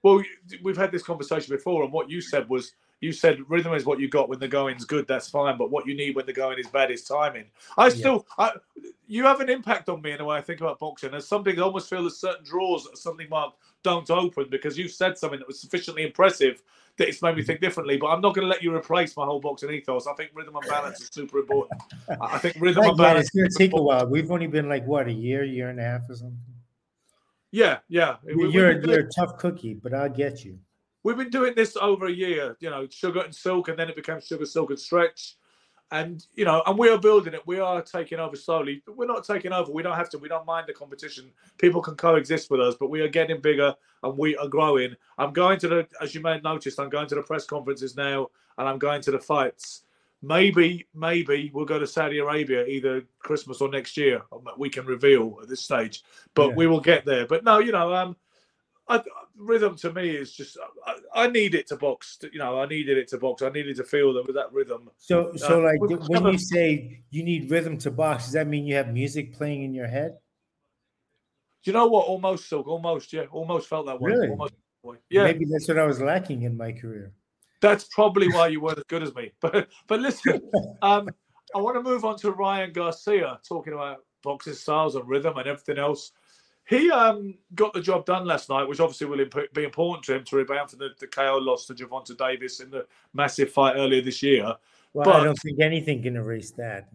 [0.03, 0.23] Well,
[0.65, 3.99] we've had this conversation before, and what you said was you said rhythm is what
[3.99, 5.09] you got when the going's good.
[5.09, 7.47] That's fine, but what you need when the going is bad is timing.
[7.77, 8.53] I still, I,
[9.09, 11.11] you have an impact on me in the way I think about boxing.
[11.11, 14.87] There's something I almost feel there's certain draws that something mark don't open because you
[14.87, 16.63] said something that was sufficiently impressive
[16.97, 17.49] that it's made me mm-hmm.
[17.49, 17.97] think differently.
[17.97, 20.07] But I'm not going to let you replace my whole boxing ethos.
[20.07, 21.83] I think rhythm and balance is super important.
[22.09, 23.27] I I think rhythm and balance.
[23.27, 24.07] It's going to take a while.
[24.07, 26.39] We've only been like what a year, year and a half or something.
[27.51, 28.17] Yeah, yeah.
[28.25, 30.59] We- we've You're you're a tough cookie, but I'll get you.
[31.05, 33.97] We've been doing this over a year, you know, sugar and silk, and then it
[33.97, 35.37] became sugar, silk, and stretch.
[35.91, 37.47] And, you know, and we are building it.
[37.47, 38.83] We are taking over slowly.
[38.87, 39.71] We're not taking over.
[39.71, 40.19] We don't have to.
[40.19, 41.31] We don't mind the competition.
[41.59, 44.97] People can coexist with us, but we are getting bigger and we are growing.
[45.19, 47.95] I'm going to the, as you may have noticed, I'm going to the press conferences
[47.95, 49.83] now and I'm going to the fights.
[50.23, 54.23] Maybe, maybe we'll go to Saudi Arabia either Christmas or next year.
[54.57, 56.55] We can reveal at this stage, but Yeah.
[56.55, 57.27] we will get there.
[57.27, 58.17] But no, you know, um,
[58.89, 59.03] I,
[59.37, 62.19] rhythm to me is just I, I need it to box.
[62.33, 63.43] You know, I needed it to box.
[63.43, 64.91] I needed to feel that with that rhythm.
[64.99, 68.47] So, so Uh, like with when you say you need rhythm to box, does that
[68.47, 70.19] mean you have music playing in your head?
[71.65, 72.07] Do you know what?
[72.07, 72.67] Almost silk.
[72.67, 73.13] Almost.
[73.13, 73.25] Yeah.
[73.31, 74.13] Almost felt that way.
[74.13, 74.29] Really?
[74.29, 74.55] Almost.
[75.11, 75.25] Yeah.
[75.25, 77.13] Maybe that's what I was lacking in my career.
[77.61, 79.33] That's probably why you weren't as good as me.
[79.41, 80.41] But but listen,
[80.83, 81.09] um,
[81.55, 85.47] I want to move on to Ryan Garcia talking about boxing styles and rhythm and
[85.47, 86.13] everything else.
[86.65, 90.15] He um, got the job done last night, which obviously will imp- be important to
[90.15, 93.75] him to rebound from the, the KO loss to Gervonta Davis in the massive fight
[93.77, 94.45] earlier this year.
[94.95, 96.89] Well, But- I don't think anything can erase that.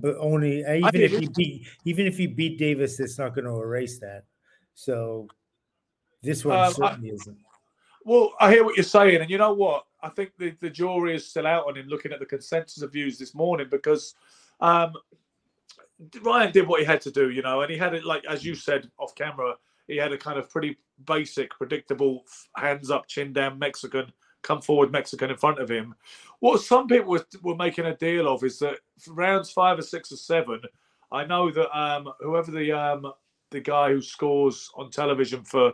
[0.00, 3.46] But only uh, even if he beat even if he beat Davis, it's not going
[3.46, 4.24] to erase that.
[4.74, 5.26] So
[6.22, 7.38] this one Um, I- certainly isn't.
[8.04, 9.84] Well, I hear what you're saying, and you know what?
[10.02, 12.92] I think the, the jury is still out on him looking at the consensus of
[12.92, 14.14] views this morning because
[14.60, 14.94] um,
[16.22, 18.44] Ryan did what he had to do, you know, and he had it like as
[18.44, 19.54] you said off camera,
[19.86, 22.24] he had a kind of pretty basic, predictable
[22.56, 25.94] hands up, chin down Mexican, come forward Mexican in front of him.
[26.38, 30.12] What some people were, were making a deal of is that rounds five or six
[30.12, 30.62] or seven,
[31.12, 33.12] I know that um, whoever the um,
[33.50, 35.72] the guy who scores on television for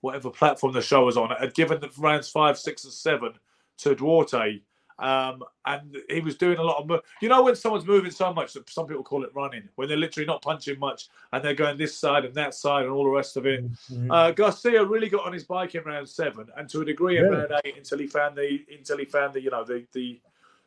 [0.00, 3.32] whatever platform the show was on had given the rounds five, six, and seven
[3.78, 4.60] to Duarte.
[5.00, 8.32] Um, and he was doing a lot of, mo- you know, when someone's moving so
[8.34, 11.54] much that some people call it running, when they're literally not punching much and they're
[11.54, 13.64] going this side and that side and all the rest of it.
[13.90, 14.08] Mhm.
[14.10, 17.30] Uh, Garcia really got on his bike in round seven, and to a degree in
[17.30, 20.20] round eight until he found the until he found the you know the the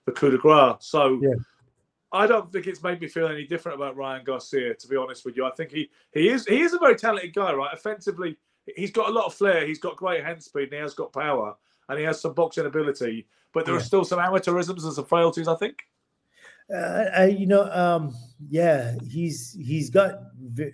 [0.06, 0.78] the coup de grace.
[0.80, 1.36] So Yeah.
[2.12, 4.76] I don't think it's made me feel any different about Ryan Garcia.
[4.76, 7.34] To be honest with you, I think he he is he is a very talented
[7.34, 7.74] guy, right?
[7.74, 8.38] Offensively,
[8.76, 9.66] he's got a lot of flair.
[9.66, 11.56] He's got great hand speed, and he has got power,
[11.90, 13.28] and he has some boxing ability.
[13.54, 15.84] But there are still some amateurisms and some frailties, I think.
[16.74, 18.16] Uh, I, you know, um,
[18.50, 20.14] yeah, he's he's got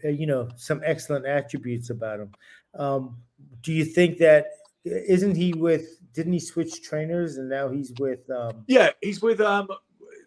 [0.05, 2.31] uh, you know some excellent attributes about him.
[2.75, 3.17] Um,
[3.61, 4.47] do you think that
[4.85, 5.99] isn't he with?
[6.13, 8.29] Didn't he switch trainers and now he's with?
[8.29, 9.67] Um, Yeah, he's with um,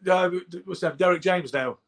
[0.08, 0.30] uh,
[0.64, 0.98] what's that?
[0.98, 1.78] Derrick James now.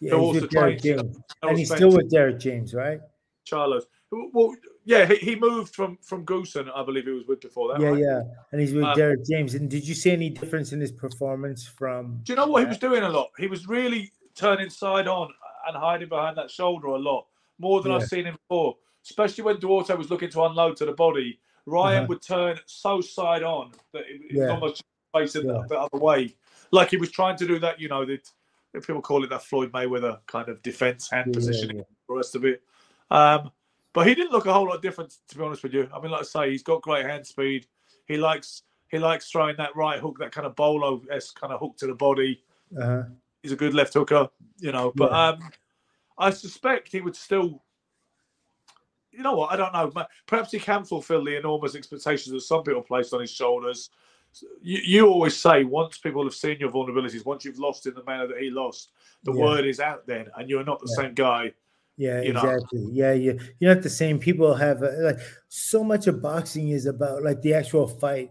[0.00, 3.00] yeah, he's with Derrick James, and he's still with Derrick James, right?
[3.46, 3.84] Charlos.
[4.10, 4.54] Well,
[4.90, 7.80] yeah, he, he moved from from Goossen, I believe he was with before that.
[7.80, 8.00] Yeah, right?
[8.00, 9.54] yeah, and he's with Um, Derrick James.
[9.54, 12.20] And did you see any difference in his performance from?
[12.24, 13.30] Do you know what he was doing a lot?
[13.38, 15.28] He was really turning side on
[15.68, 17.26] and hiding behind that shoulder a lot,
[17.58, 17.98] more than Yeah.
[17.98, 18.76] I've seen him before.
[19.04, 22.06] Especially when Duarte was looking to unload to the body, Ryan Uh-huh.
[22.08, 24.54] would turn so side on that it, it was Yeah.
[24.54, 24.82] almost
[25.16, 25.62] facing Yeah.
[25.68, 26.34] the, the other way,
[26.72, 27.80] like he was trying to do that.
[27.80, 28.28] You know, that
[28.86, 32.62] people call it that Floyd Mayweather kind of defense hand positioning, the rest of it.
[33.10, 33.50] Um,
[33.92, 35.88] but he didn't look a whole lot different, to be honest with you.
[35.94, 37.66] I mean, like I say, he's got great hand speed.
[38.06, 41.60] He likes he likes throwing that right hook, that kind of bolo esque kind of
[41.60, 42.42] hook to the body.
[42.76, 43.04] Uh-huh.
[43.42, 44.92] He's a good left hooker, you know.
[44.94, 45.28] But Yeah.
[45.28, 45.50] um,
[46.18, 47.62] I suspect he would still.
[49.12, 49.50] You know what?
[49.50, 50.06] I don't know.
[50.26, 53.90] Perhaps he can fulfil the enormous expectations that some people placed on his shoulders.
[54.62, 58.04] You, you always say once people have seen your vulnerabilities, once you've lost in the
[58.04, 58.92] manner that he lost,
[59.24, 59.42] the Yeah.
[59.42, 61.02] word is out then, and you're not the Yeah.
[61.02, 61.52] same guy.
[62.00, 62.40] Yeah, you know.
[62.40, 62.88] exactly.
[62.92, 64.18] Yeah, you you're not the same.
[64.18, 68.30] People have uh, like so much of boxing is about like the actual fight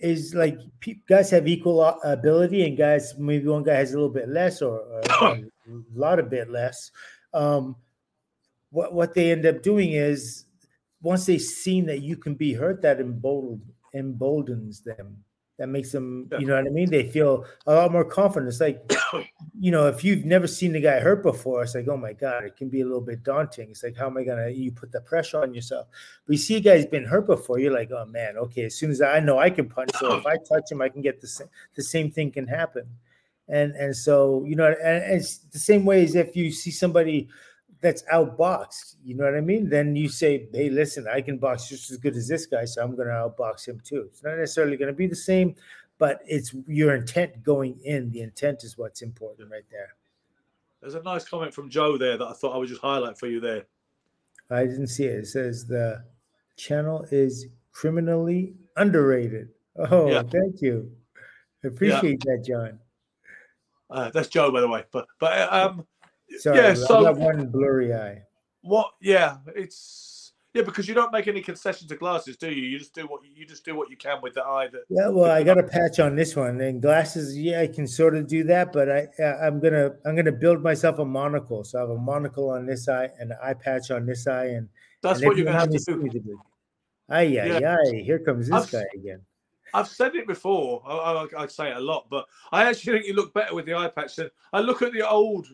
[0.00, 4.08] is like pe- guys have equal ability and guys maybe one guy has a little
[4.08, 4.80] bit less or,
[5.20, 5.42] or a
[5.94, 6.90] lot of bit less.
[7.34, 7.76] Um,
[8.70, 10.46] what what they end up doing is
[11.02, 13.60] once they've seen that you can be hurt, that emboldened
[13.92, 15.22] emboldens them.
[15.58, 16.38] That makes them, Yeah.
[16.38, 16.90] you know what I mean?
[16.90, 18.48] They feel a lot more confident.
[18.48, 18.80] It's like
[19.58, 22.44] you know, if you've never seen the guy hurt before, it's like, oh my God,
[22.44, 23.70] it can be a little bit daunting.
[23.70, 25.86] It's like, how am I gonna you put the pressure on yourself?
[26.26, 28.90] But you see a guy's been hurt before, you're like, oh man, okay, as soon
[28.90, 31.28] as I know I can punch, so if I touch him, I can get the
[31.28, 32.86] same the same thing can happen.
[33.48, 36.70] And and so, you know, and, and it's the same way as if you see
[36.70, 37.28] somebody
[37.82, 39.68] that's outboxed, you know what I mean?
[39.68, 42.82] Then you say, Hey, listen, I can box just as good as this guy, so
[42.82, 44.06] I'm gonna outbox him too.
[44.10, 45.54] It's not necessarily gonna be the same,
[45.98, 48.10] but it's your intent going in.
[48.10, 49.94] The intent is what's important right there.
[50.80, 53.26] There's a nice comment from Joe there that I thought I would just highlight for
[53.26, 53.64] you there.
[54.50, 55.18] I didn't see it.
[55.20, 56.04] It says the
[56.56, 59.48] channel is criminally underrated.
[59.76, 60.22] Oh, Yeah.
[60.22, 60.90] thank you.
[61.64, 62.78] I appreciate that, John.
[63.90, 64.84] Uh, that's Joe, by the way.
[64.90, 65.86] But but um,
[66.38, 68.22] Sorry, Yeah, I so- got one blurry eye.
[68.62, 68.92] what?
[69.00, 72.62] Yeah, it's yeah because you don't make any concession to glasses, do you?
[72.62, 75.08] You just do what you just do what you can with the eye that Yeah,
[75.08, 77.36] well, I got a patch on this one, and glasses.
[77.38, 79.08] Yeah, I can sort of do that, but I,
[79.42, 81.64] I'm gonna I'm gonna build myself a monocle.
[81.64, 84.46] So I have a monocle on this eye and an eye patch on this eye,
[84.46, 84.68] and
[85.02, 86.08] that's and what you're to have to do.
[86.08, 86.40] to do.
[87.08, 87.76] Ay, ay, Yeah.
[87.78, 89.20] ay, here comes this I've- guy again.
[89.74, 90.82] I've said it before.
[90.86, 93.64] I, I, I say it a lot, but I actually think you look better with
[93.64, 94.16] the eye patch.
[94.16, 95.48] Than, I look at the old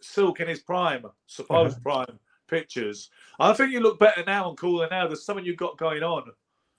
[0.00, 2.04] Silk in his prime, supposed Uh-huh.
[2.04, 3.10] prime pictures.
[3.38, 5.06] I think you look better now and cooler now.
[5.06, 6.30] There's something you've got going on.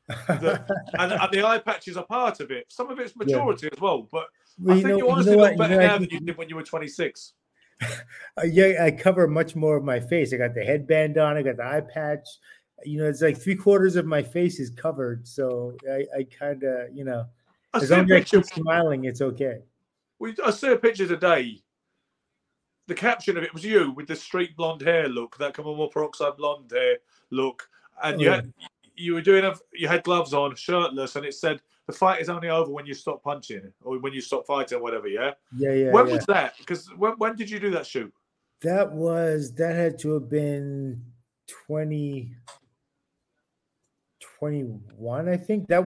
[0.07, 0.63] The,
[0.99, 2.65] and, and, the eye patches are part of it.
[2.69, 3.75] Some of it's maturity yeah.
[3.75, 4.27] as well, but
[4.59, 6.19] well, I think know, you honestly you know look better you know, now than you
[6.21, 7.33] did when you were 26.
[8.39, 10.33] Uh, yeah, I cover much more of my face.
[10.33, 11.37] I got the headband on.
[11.37, 12.27] I got the eye patch.
[12.85, 15.27] You know, it's like three quarters of my face is covered.
[15.27, 17.25] So I, I kind of, you know,
[17.73, 19.61] I as long as I keep smiling, it's okay.
[20.19, 21.61] We, I see a picture today.
[22.87, 26.37] The caption of it was you with the straight blonde hair look, that more peroxide
[26.37, 26.97] blonde hair
[27.31, 27.69] look,
[28.03, 28.53] and you had
[28.95, 32.29] you were doing a you had gloves on, shirtless, and it said the fight is
[32.29, 35.07] only over when you stop punching or when you stop fighting, whatever.
[35.07, 35.31] Yeah.
[35.55, 35.91] Yeah, yeah.
[35.91, 36.15] When yeah.
[36.15, 36.57] was that?
[36.57, 38.13] Because when, when did you do that shoot?
[38.61, 41.01] That was that had to have been
[41.67, 42.35] 20,
[44.39, 45.67] 21, I think.
[45.67, 45.86] That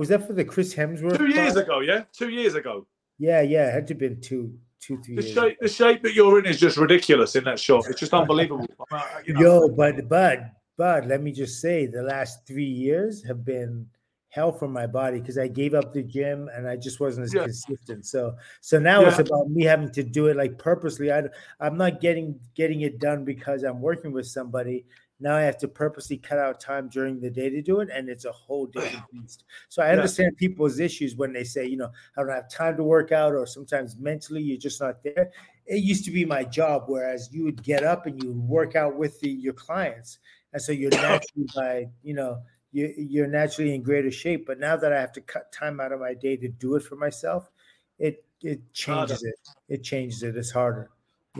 [0.00, 1.18] Was that for the Chris Hemsworth?
[1.18, 1.66] Two years part?
[1.66, 2.86] ago, yeah, two years ago.
[3.18, 5.16] Yeah, yeah, it had to have been two, two, three.
[5.16, 7.84] The shape, the shape that you're in is just ridiculous in that shot.
[7.86, 8.66] It's just unbelievable.
[8.90, 9.40] Uh, you know.
[9.40, 13.86] Yo, but but but let me just say, the last three years have been
[14.30, 17.34] hell for my body because I gave up the gym and I just wasn't as
[17.34, 17.42] yeah.
[17.42, 18.06] consistent.
[18.06, 19.08] So so now yeah.
[19.08, 21.12] it's about me having to do it like purposely.
[21.12, 21.24] I
[21.60, 24.86] I'm not getting getting it done because I'm working with somebody.
[25.20, 28.08] Now I have to purposely cut out time during the day to do it, and
[28.08, 29.44] it's a whole different beast.
[29.68, 30.48] So I understand yeah.
[30.48, 33.46] people's issues when they say, you know, I don't have time to work out, or
[33.46, 35.30] sometimes mentally you're just not there.
[35.66, 38.76] It used to be my job, whereas you would get up and you would work
[38.76, 40.18] out with the, your clients,
[40.52, 44.46] and so you're naturally by, you know, you, you're naturally in greater shape.
[44.46, 46.82] But now that I have to cut time out of my day to do it
[46.82, 47.50] for myself,
[47.98, 49.34] it it changes it.
[49.68, 50.36] It changes it.
[50.36, 50.90] It's harder.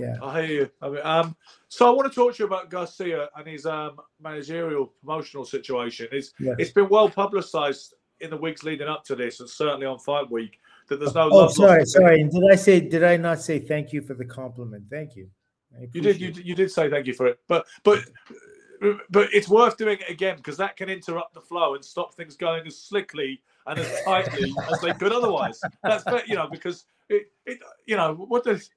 [0.01, 0.71] Yeah, I hear you.
[0.83, 1.37] I mean, um,
[1.69, 6.09] so I want to talk to you about Garcia and his um, managerial promotional situation.
[6.13, 6.55] It's yeah.
[6.59, 10.31] it's been well publicised in the weeks leading up to this, and certainly on Fight
[10.31, 10.59] Week
[10.89, 11.29] that there's no.
[11.33, 12.25] Oh, sorry, sorry.
[12.25, 12.81] Did I say?
[12.81, 14.85] Did I not say thank you for the compliment?
[14.91, 15.31] Thank you.
[15.93, 16.21] You did.
[16.21, 18.01] You, you did say thank you for it, but but
[19.11, 22.37] but it's worth doing it again because that can interrupt the flow and stop things
[22.37, 25.61] going as slickly and as tightly as they could otherwise.
[25.83, 28.71] That's you know because it, it you know what does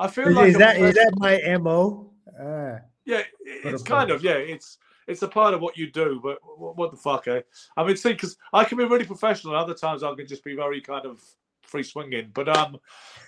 [0.00, 2.10] I feel is, like is that is that my mo?
[2.40, 4.32] Ah, yeah, it's kind of yeah.
[4.32, 7.42] It's it's a part of what you do, but what the fuck, eh?
[7.76, 10.56] I mean, see, because I can be really professional, other times I can just be
[10.56, 11.22] very kind of
[11.62, 12.30] free swinging.
[12.32, 12.78] But um,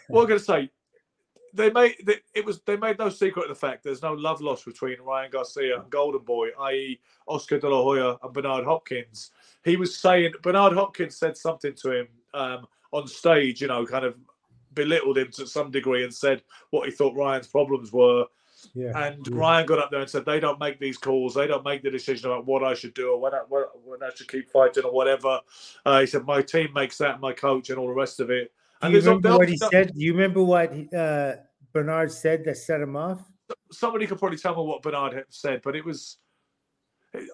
[0.09, 0.71] what I'm gonna say,
[1.53, 1.97] they made
[2.35, 5.31] it was they made no secret of the fact there's no love lost between Ryan
[5.31, 9.31] Garcia and Golden Boy, i.e., Oscar De La Hoya and Bernard Hopkins.
[9.63, 14.07] He was saying Bernard Hopkins said something to him um, on stage, you know, kind
[14.07, 14.15] of
[14.75, 18.27] belittled him to some degree and said what he thought Ryan's problems were.
[18.75, 18.97] Yeah.
[18.97, 19.37] And yeah.
[19.37, 21.35] Ryan got up there and said, "They don't make these calls.
[21.35, 24.11] They don't make the decision about what I should do or when I, when I
[24.15, 25.41] should keep fighting or whatever."
[25.85, 28.53] Uh, he said, "My team makes that, my coach, and all the rest of it."
[28.81, 29.71] And do you remember what he stuff.
[29.73, 29.95] said?
[29.95, 31.35] Do you remember what uh,
[31.73, 33.21] Bernard said that set him off?
[33.71, 36.19] Somebody could probably tell me what Bernard had said, but it was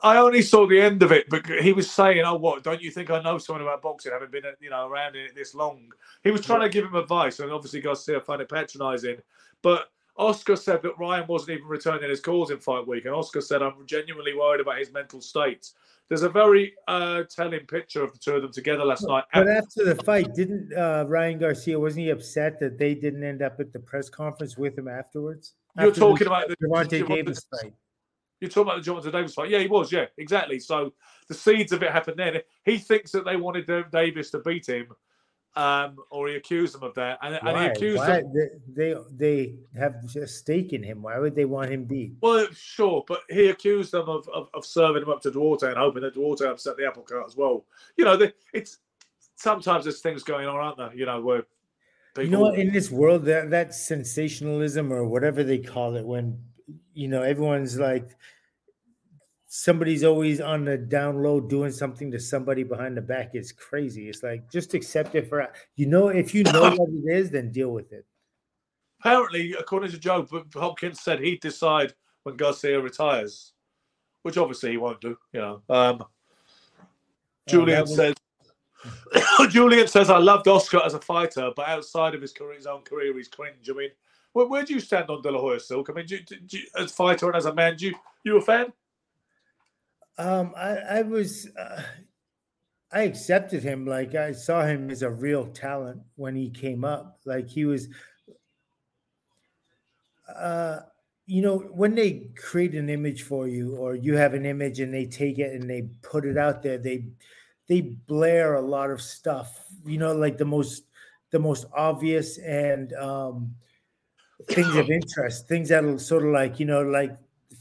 [0.02, 2.64] I only saw the end of it, but he was saying, "Oh, what?
[2.64, 5.36] Don't you think I know something about boxing, having been, you know, around in it
[5.36, 5.92] this long?"
[6.24, 9.18] He was trying to give him advice, and obviously Garcia found it patronising.
[9.62, 13.40] But Oscar said that Ryan wasn't even returning his calls in fight week, and Oscar
[13.40, 15.70] said, "I'm genuinely worried about his mental state."
[16.08, 19.24] There's a very uh, telling picture of the two of them together last night.
[19.32, 23.42] But after the fight, didn't uh, Ryan Garcia wasn't he upset that they didn't end
[23.42, 25.54] up at the press conference with him afterwards?
[25.76, 27.74] You're after talking the, about the Gervonta Davis fight.
[28.40, 29.50] You're talking about the Gervonta Davis fight.
[29.50, 29.90] Yeah, he was.
[29.90, 30.60] Yeah, exactly.
[30.60, 30.92] So
[31.28, 32.40] the seeds of it happened then.
[32.64, 34.88] He thinks that they wanted Davis to beat him,
[35.56, 38.20] um, or he accused them of that, and, and he accused Why?
[38.20, 38.32] them.
[38.68, 41.02] They, they have a stake in him.
[41.02, 42.12] Why would they want him beat?
[42.20, 45.76] Well, sure, but he accused them of, of, of serving him up to Duarte and
[45.76, 47.64] hoping that Duarte upset the apple cart as well.
[47.96, 48.18] You know,
[48.52, 48.78] it's
[49.34, 50.94] sometimes there's things going on, aren't there?
[50.94, 51.42] You know, where
[52.14, 52.24] people...
[52.24, 56.38] you know in this world that that sensationalism or whatever they call it when
[56.94, 58.16] you know, everyone's like
[59.46, 63.30] somebody's always on the down low doing something to somebody behind the back.
[63.34, 64.08] It's crazy.
[64.08, 67.50] It's like just accept it for you know, if you know what it is, then
[67.50, 68.04] deal with it.
[69.00, 73.52] Apparently, according to Joe, Hopkins said he'd decide when Garcia retires,
[74.22, 75.62] which obviously he won't do, you know.
[75.70, 76.06] Um, oh,
[77.46, 77.94] Julian was...
[77.94, 78.14] says
[79.50, 82.82] Julian says I loved Oscar as a fighter, but outside of his career, his own
[82.82, 83.68] career, he's cringe.
[83.70, 83.90] I mean,
[84.32, 85.88] where, where do you stand on De La Hoya Silk?
[85.90, 88.36] I mean, do you, do you, as fighter and as a man, do you you
[88.36, 88.72] a fan?
[90.18, 91.48] Um, I, I was.
[91.56, 91.82] Uh,
[92.90, 93.86] I accepted him.
[93.86, 97.20] Like I saw him as a real talent when he came up.
[97.24, 97.88] Like he was,
[100.34, 100.80] uh,
[101.26, 104.92] you know, when they create an image for you, or you have an image and
[104.92, 107.04] they take it and they put it out there, they
[107.68, 109.66] they blare a lot of stuff.
[109.84, 110.84] You know, like the most
[111.30, 113.54] the most obvious and um,
[114.46, 117.12] things of interest, things that'll sort of like you know like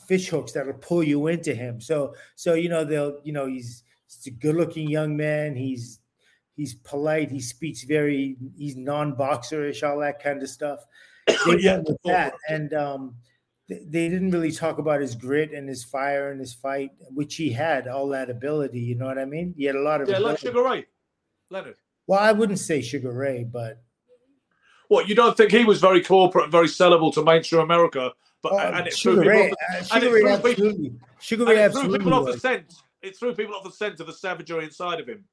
[0.08, 1.82] fish hooks that'll pull you into him.
[1.82, 5.56] So so you know they'll you know he's he's a good looking young man.
[5.56, 6.00] He's
[6.56, 7.32] he's polite.
[7.32, 8.38] He speaks very.
[8.58, 9.84] He's non boxerish.
[9.84, 10.86] All that kind of stuff.
[11.46, 11.80] They Yeah.
[11.80, 13.16] with that, and um,
[13.68, 17.36] they, they didn't really talk about his grit and his fire and his fight, which
[17.36, 18.80] he had all that ability.
[18.80, 19.54] You know what I mean?
[19.58, 20.40] He had a lot of Yeah, like.
[20.40, 20.86] Sugar Ray
[21.50, 21.76] Leonard.
[22.08, 23.82] Well, I wouldn't say Sugar Ray, but
[24.90, 28.54] What you don't think he was very corporate and very sellable to mainstream America, but
[28.54, 30.94] oh, and it threw Sugar people Ray, off the, uh, Sugar Ray, threw people- absolutely.
[31.20, 31.98] Sugar Ray, it threw absolutely.
[32.00, 32.74] people off the scent.
[33.02, 35.24] It threw people off the scent of the savagery inside of him.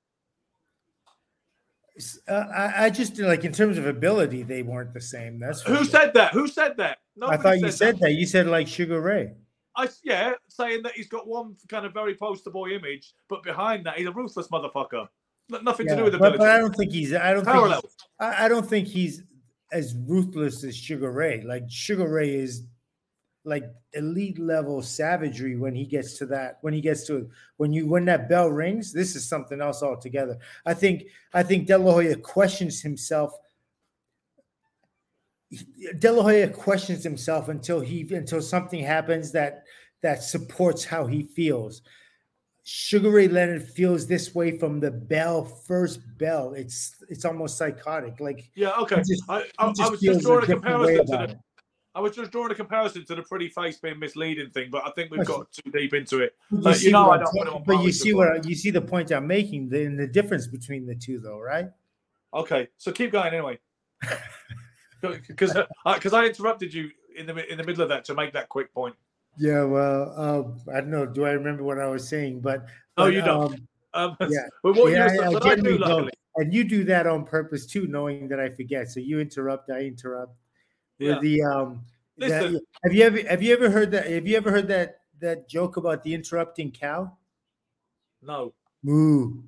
[2.27, 5.39] Uh, I, I just like in terms of ability, they weren't the same.
[5.39, 5.85] That's Who sure.
[5.85, 6.33] said that?
[6.33, 6.99] Who said that?
[6.99, 8.13] I Nobody thought you said that.
[8.13, 9.33] You said like Sugar Ray.
[9.77, 13.87] I yeah, saying that he's got one kind of very poster boy image, but behind
[13.87, 15.09] that he's a ruthless motherfucker.
[15.49, 16.39] Nothing to do with but, ability.
[16.39, 17.15] but I don't think he's.
[17.15, 17.45] I don't.
[17.45, 17.83] Parallel.
[18.19, 19.23] I, I don't think he's
[19.75, 21.43] as ruthless as Sugar Ray.
[21.43, 22.63] Like Sugar Ray is
[23.45, 26.59] like elite level savagery when he gets to that.
[26.63, 30.39] When he gets to when you when that bell rings, this is something else altogether.
[30.65, 31.05] I think.
[31.35, 33.37] I think De La Hoya questions himself.
[35.99, 39.65] De La Hoya questions himself until he until something happens that
[40.03, 41.83] that supports how he feels.
[42.65, 46.55] Sugar Ray Leonard feels this way from the bell, first bell.
[46.55, 48.21] It's it's almost psychotic.
[48.21, 49.03] Like yeah, okay.
[49.07, 51.39] just- I, I, I was just drawing a way comparison to the.
[51.97, 54.91] I was just drawing a comparison to the pretty face being misleading thing, but I
[54.93, 56.35] think we've got too deep into it.
[56.51, 58.55] You But you know I don't talking- it on but you see what I- you
[58.55, 61.67] see the point I'm making, the the difference between the two, though, right?
[62.33, 63.59] Okay, so keep going anyway.
[65.01, 65.53] Because
[65.87, 68.49] because uh, I interrupted you in the in the middle of that to make that
[68.49, 68.95] quick point.
[69.39, 69.65] Yeah.
[69.65, 71.07] Well, um, I don't know.
[71.07, 72.41] Do I remember what I was saying?
[72.41, 72.63] But
[72.97, 73.55] No, but, you don't.
[73.55, 74.47] um, Um, Yeah.
[74.63, 76.13] but what yeah, you were I, I I do luckily.
[76.37, 78.91] And you do that on purpose too, knowing that I forget.
[78.91, 80.37] So you interrupt, I interrupt.
[80.99, 81.21] Yeah.
[81.21, 81.85] The um,
[82.19, 82.61] that- Listen.
[82.83, 84.07] have you ever have you ever heard that?
[84.11, 87.17] Have you ever heard that that joke about the interrupting cow?
[88.23, 88.53] No.
[88.83, 89.43] Moo,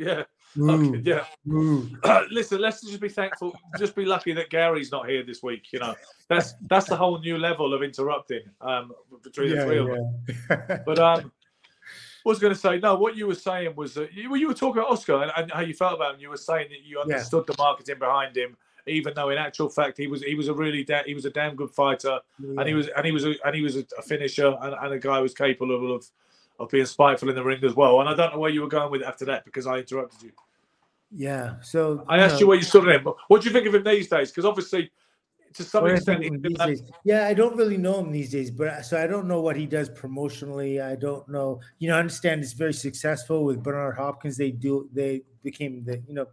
[0.00, 0.22] Yeah.
[0.56, 1.24] moo, Okay, yeah.
[1.44, 1.86] moo.
[2.30, 3.54] Listen, let's just be thankful.
[3.76, 5.72] Just be lucky that Gary's not here this week.
[5.72, 5.94] You know,
[6.28, 10.80] that's that's the whole new level of interrupting um, between the Yeah, three of us.
[10.86, 11.32] But um,
[12.24, 12.94] I was going to say no.
[12.94, 15.60] What you were saying was that you, you were talking about Oscar and, and how
[15.60, 16.20] you felt about him.
[16.20, 17.02] You were saying that you Yeah.
[17.02, 20.54] understood the marketing behind him, even though in actual fact he was he was a
[20.54, 22.20] really da- he was a damn good fighter,
[22.56, 24.94] and he was and he was a, and he was a, a finisher and, and
[24.94, 26.10] a guy who was capable of
[26.60, 28.00] of being spiteful in the ring as well.
[28.00, 30.22] And I don't know where you were going with it after that because I interrupted
[30.22, 30.32] you.
[31.10, 31.54] yeah.
[31.62, 33.08] So I asked you where you stood on him.
[33.28, 34.30] What do you think of him these days?
[34.30, 34.92] Because obviously,
[35.54, 36.82] to some extent, think he's been these that- days.
[37.04, 39.66] Yeah, I don't really know him these days, but so I don't know what he
[39.66, 40.80] does promotionally.
[40.80, 41.60] I don't know.
[41.80, 44.36] You know, I understand it's very successful with Bernard Hopkins.
[44.36, 44.88] They do.
[44.92, 46.26] They became the you know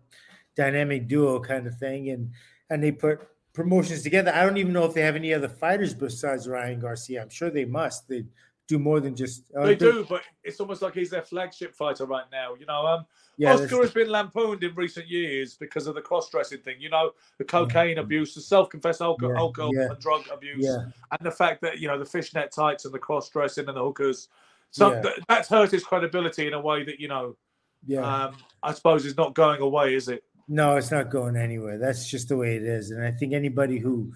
[0.55, 2.31] dynamic duo kind of thing, and
[2.69, 4.31] and they put promotions together.
[4.35, 7.21] I don't even know if they have any other fighters besides Ryan Garcia.
[7.23, 8.07] I'm sure they must.
[8.07, 8.23] They
[8.67, 9.43] do more than just.
[9.56, 12.53] uh, they do, but it's almost like he's their flagship fighter right now.
[12.60, 13.06] You know, um,
[13.38, 16.75] Yeah, Oscar has been lampooned in recent years because of the cross-dressing thing.
[16.80, 19.89] You know, the cocaine abuse, the self-confessed alcohol, Yeah, alcohol yeah.
[19.89, 22.99] and drug abuse, Yeah, and the fact that you know the fishnet tights and the
[22.99, 24.27] cross-dressing and the hookers.
[24.71, 25.01] So Yeah.
[25.01, 27.38] th- that's hurt his credibility in a way that you know,
[27.86, 28.25] yeah.
[28.25, 30.23] um, I suppose is not going away, is it?
[30.49, 31.77] No, it's not going anywhere.
[31.77, 32.91] That's just the way it is.
[32.91, 34.13] And I think anybody who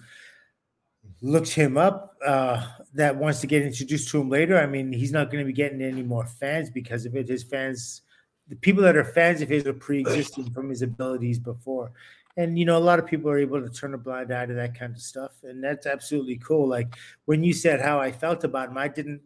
[1.22, 5.12] looks him up uh, that wants to get introduced to him later, I mean, he's
[5.12, 7.30] not going to be getting any more fans because of it.
[7.30, 8.02] His fans,
[8.48, 11.92] the people that are fans of his are pre existing from his abilities before.
[12.38, 14.54] And, you know, a lot of people are able to turn a blind eye to
[14.54, 15.32] that kind of stuff.
[15.44, 16.68] And that's absolutely cool.
[16.68, 19.22] Like when you said how I felt about him, I didn't.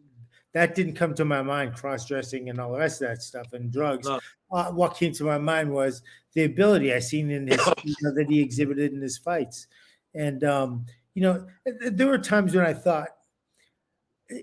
[0.54, 3.52] That didn't come to my mind, cross dressing and all the rest of that stuff
[3.52, 4.06] and drugs.
[4.06, 4.18] No.
[4.50, 6.00] Uh, what came to my mind was
[6.32, 9.66] the ability I seen in his you know, that he exhibited in his fights,
[10.14, 11.46] and um, you know
[11.90, 13.08] there were times when I thought
[14.30, 14.42] eh,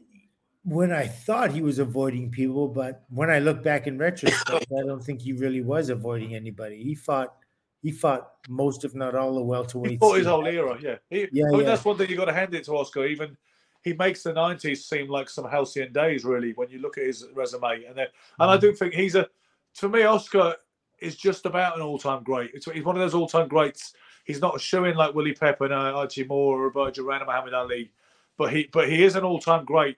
[0.65, 4.81] when I thought he was avoiding people, but when I look back in retrospect, I
[4.85, 6.83] don't think he really was avoiding anybody.
[6.83, 7.35] He fought
[7.83, 9.89] he fought most, if not all, the welterweights.
[9.91, 10.95] He fought his whole era, yeah.
[11.09, 11.67] He, Yeah, I mean, yeah.
[11.67, 13.05] that's one thing you got to hand it to Oscar.
[13.05, 13.37] Even
[13.83, 17.27] he makes the '90s seem like some halcyon days, really, when you look at his
[17.35, 17.83] resume.
[17.83, 18.07] And then,
[18.39, 18.61] and I Mm-hmm.
[18.61, 19.27] do think he's a,
[19.75, 20.55] for me, Oscar
[21.01, 22.51] is just about an all-time great.
[22.53, 23.93] It's, he's one of those all-time greats.
[24.23, 27.25] He's not a showing like Willie Pepper, and uh, Archie Moore, or Roberto Duran, or
[27.25, 27.91] Muhammad Ali,
[28.37, 29.97] but he, but he is an all-time great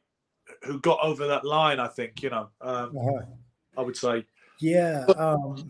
[0.64, 1.80] who got over that line.
[1.80, 2.50] I think you know.
[2.62, 3.26] Um, Uh-huh.
[3.78, 4.26] I would say.
[4.62, 5.06] Yeah.
[5.18, 5.70] Um,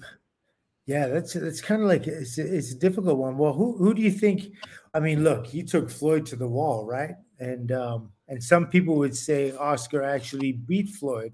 [0.85, 3.37] yeah, that's that's kind of like it's it's a difficult one.
[3.37, 4.53] Well, who who do you think?
[4.93, 7.15] I mean, look, he took Floyd to the wall, right?
[7.39, 11.33] And um, and some people would say Oscar actually beat Floyd.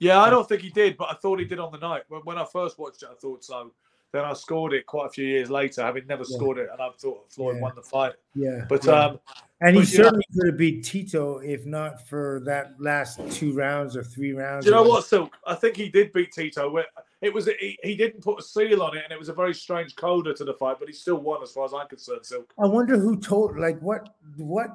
[0.00, 2.02] Yeah, I don't think he did, but I thought he did on the night.
[2.08, 3.72] When, when I first watched it, I thought so.
[4.12, 6.36] Then I scored it quite a few years later, having never Yeah.
[6.36, 7.62] scored it, and I thought Floyd Yeah.
[7.62, 8.14] won the fight.
[8.34, 8.64] Yeah.
[8.68, 9.04] But yeah.
[9.06, 9.20] um,
[9.60, 13.52] and he but, know- certainly could have beat Tito if not for that last two
[13.52, 14.64] rounds or three rounds.
[14.64, 15.36] Do you know what, Silk?
[15.46, 16.74] I think he did beat Tito.
[17.20, 19.52] It was he, he didn't put a seal on it, and it was a very
[19.52, 22.24] strange coda to the fight, but he still won, as far as I'm concerned.
[22.24, 22.50] Silk.
[22.58, 24.70] I wonder who told like what what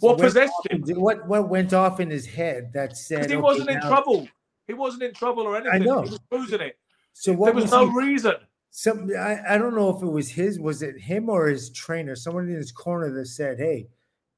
[0.00, 0.84] What possessed him?
[0.86, 3.88] in- What what went off in his head that said he okay, wasn't in now-
[3.88, 4.28] trouble.
[4.66, 5.84] He wasn't in trouble or anything.
[5.84, 6.02] know.
[6.02, 6.76] He was losing it.
[7.14, 8.34] So what There was was no he- reason.
[8.76, 12.16] Some I, I don't know if it was his was it him or his trainer
[12.16, 13.86] someone in his corner that said hey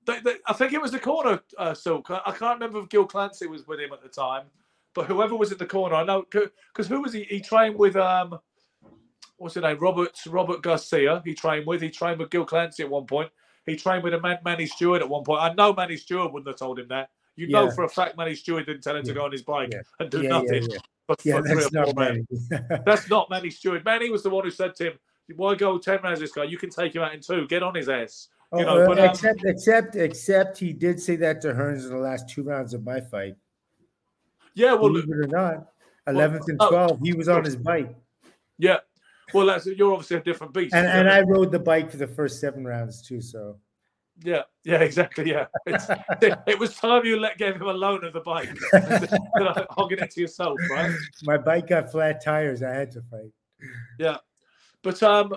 [0.05, 2.11] They, they, I think it was the corner, uh, Silk.
[2.11, 4.45] I, can't remember if Gil Clancy was with him at the time,
[4.93, 7.23] but whoever was in the corner, I know because who was he?
[7.23, 8.39] He trained with um,
[9.39, 9.79] what's his name?
[9.79, 11.23] Robert Robert Garcia.
[11.25, 11.81] He trained with.
[11.81, 13.31] He trained with Gil Clancy at one point.
[13.65, 15.41] He trained with a man, Manny Steward at one point.
[15.41, 17.09] I know Manny Steward wouldn't have told him that.
[17.37, 19.71] You know for a fact Manny Steward didn't tell him to go on his bike
[19.73, 19.81] Yeah.
[19.99, 20.69] and do yeah, nothing
[21.23, 21.41] yeah, yeah.
[21.41, 21.97] for, yeah for three that's not.
[21.97, 22.27] Manny.
[22.85, 23.85] That's not Manny Steward.
[23.85, 24.99] Manny was the one who said to him,
[25.37, 26.21] "Why go ten rounds?
[26.21, 27.47] This guy, you can take him out in two.
[27.47, 31.01] Get on his ass." Oh, You know, uh, but, um, except except except he did
[31.01, 33.35] say that to Hearns in the last two rounds of my fight
[34.55, 35.67] Yeah, well, believe it or not
[36.09, 37.97] 11th and oh, 12 he was on his bike
[38.59, 38.79] yeah.
[39.35, 40.73] Well, that's you're obviously a different beast.
[40.73, 41.11] and and?
[41.11, 43.59] I rode the bike for the first seven rounds too so
[44.23, 45.31] Yeah, yeah, exactly.
[45.31, 45.89] Yeah, it's,
[46.23, 48.49] it, it was time you let gave him a loan of the bike,
[49.71, 50.91] hogging it to yourself, right?
[51.23, 53.31] my bike got flat tires I had to fight
[53.99, 54.19] Yeah,
[54.83, 55.35] but um,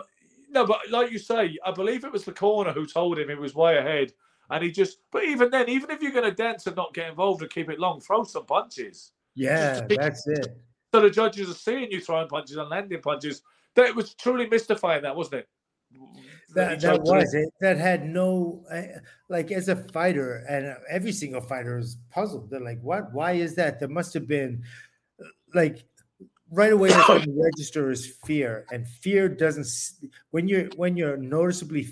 [0.50, 3.36] no, but like you say, I believe it was the corner who told him he
[3.36, 4.14] was way ahead,
[4.50, 5.00] and he just.
[5.12, 7.70] But even then, even if you're going to dance and not get involved and keep
[7.70, 9.12] it long, throw some punches.
[9.36, 10.58] yeah keep- that's it
[10.94, 13.42] So the judges are seeing you throwing punches and landing punches.
[13.76, 15.50] That it was truly mystifying, that wasn't it?
[16.56, 17.50] That, that was it.
[17.62, 22.50] That had no uh, like as a fighter and every single fighter is puzzled.
[22.50, 23.14] They're like what?
[23.14, 23.80] Why is that?
[23.80, 24.64] There must have been
[25.54, 25.84] like
[26.52, 29.68] right away going register as fear and fear doesn't
[30.32, 31.88] when you're when you're noticeably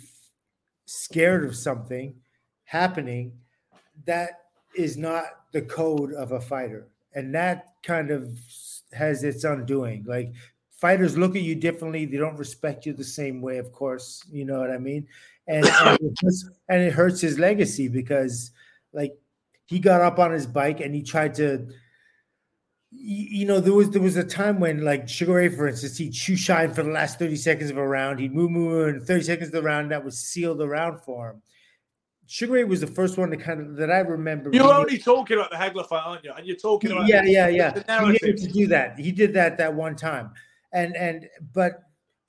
[0.85, 2.15] scared of something
[2.63, 3.33] happening
[4.05, 4.41] that
[4.75, 6.87] is not the code of a fighter.
[7.13, 8.29] And that kind of
[8.93, 10.05] has its undoing.
[10.07, 10.33] Like
[10.77, 14.45] fighters look at you differently they don't respect you the same way of course you
[14.45, 15.07] know what i mean?
[15.47, 18.51] And and, it, hurts, and it hurts his legacy because
[18.93, 19.17] like
[19.65, 21.67] he got up on his bike and he tried to
[22.91, 26.15] you know there was there was a time when like sugar ray for instance he'd
[26.15, 29.23] shoe shine for the last 30 seconds of a round he'd move move and 30
[29.23, 31.41] seconds of the round that was sealed the round for him.
[32.29, 35.37] Sugar ray was the first one to kind of that i remember You're only talking
[35.37, 36.33] about the Hagler fight, aren't you?
[36.35, 38.01] And you're talking about yeah yeah yeah.
[38.01, 38.99] he needed to do that.
[38.99, 40.31] He did that that one time
[40.77, 41.71] and and but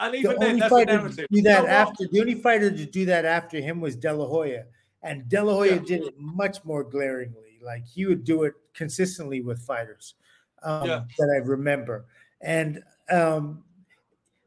[0.01, 1.71] And the then, only that's the fighter to do that what?
[1.71, 4.65] after the only fighter to do that after him was De La Hoya,
[5.03, 5.83] and De La Hoya Yeah.
[5.91, 7.59] did it much more glaringly.
[7.63, 10.15] Like he would do it consistently with fighters
[10.63, 11.01] um, Yeah.
[11.19, 12.07] that I remember,
[12.41, 13.65] and um,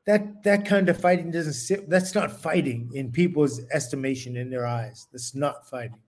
[0.06, 1.89] that that kind of fighting doesn't sit.
[1.89, 5.08] That's not fighting in people's estimation in their eyes.
[5.12, 5.99] That's not fighting.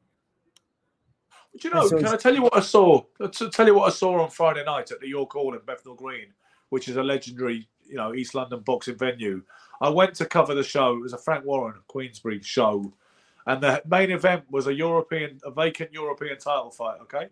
[1.60, 1.88] Do you know?
[1.88, 3.04] so Can I tell you what I saw?
[3.20, 5.94] To tell you what I saw on Friday night at the York Hall in Bethnal
[5.96, 6.34] Green,
[6.70, 9.42] which is a legendary, you know, East London boxing venue.
[9.82, 10.96] I went to cover the show.
[10.98, 12.94] It was a Frank Warren Queensberry show,
[13.48, 17.00] and the main event was a European, a vacant European title fight.
[17.02, 17.28] Okay,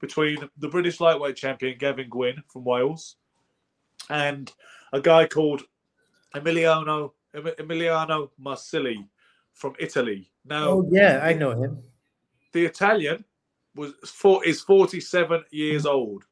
[0.00, 3.16] between the British lightweight champion Gavin Gwynn from Wales
[4.10, 4.52] and
[4.92, 5.62] a guy called
[6.34, 9.06] Emiliano Emiliano Marsili
[9.54, 10.30] from Italy.
[10.44, 11.82] Now, Oh yeah, I know him.
[12.52, 13.24] the Italian
[13.74, 16.24] was four, is 47 years old,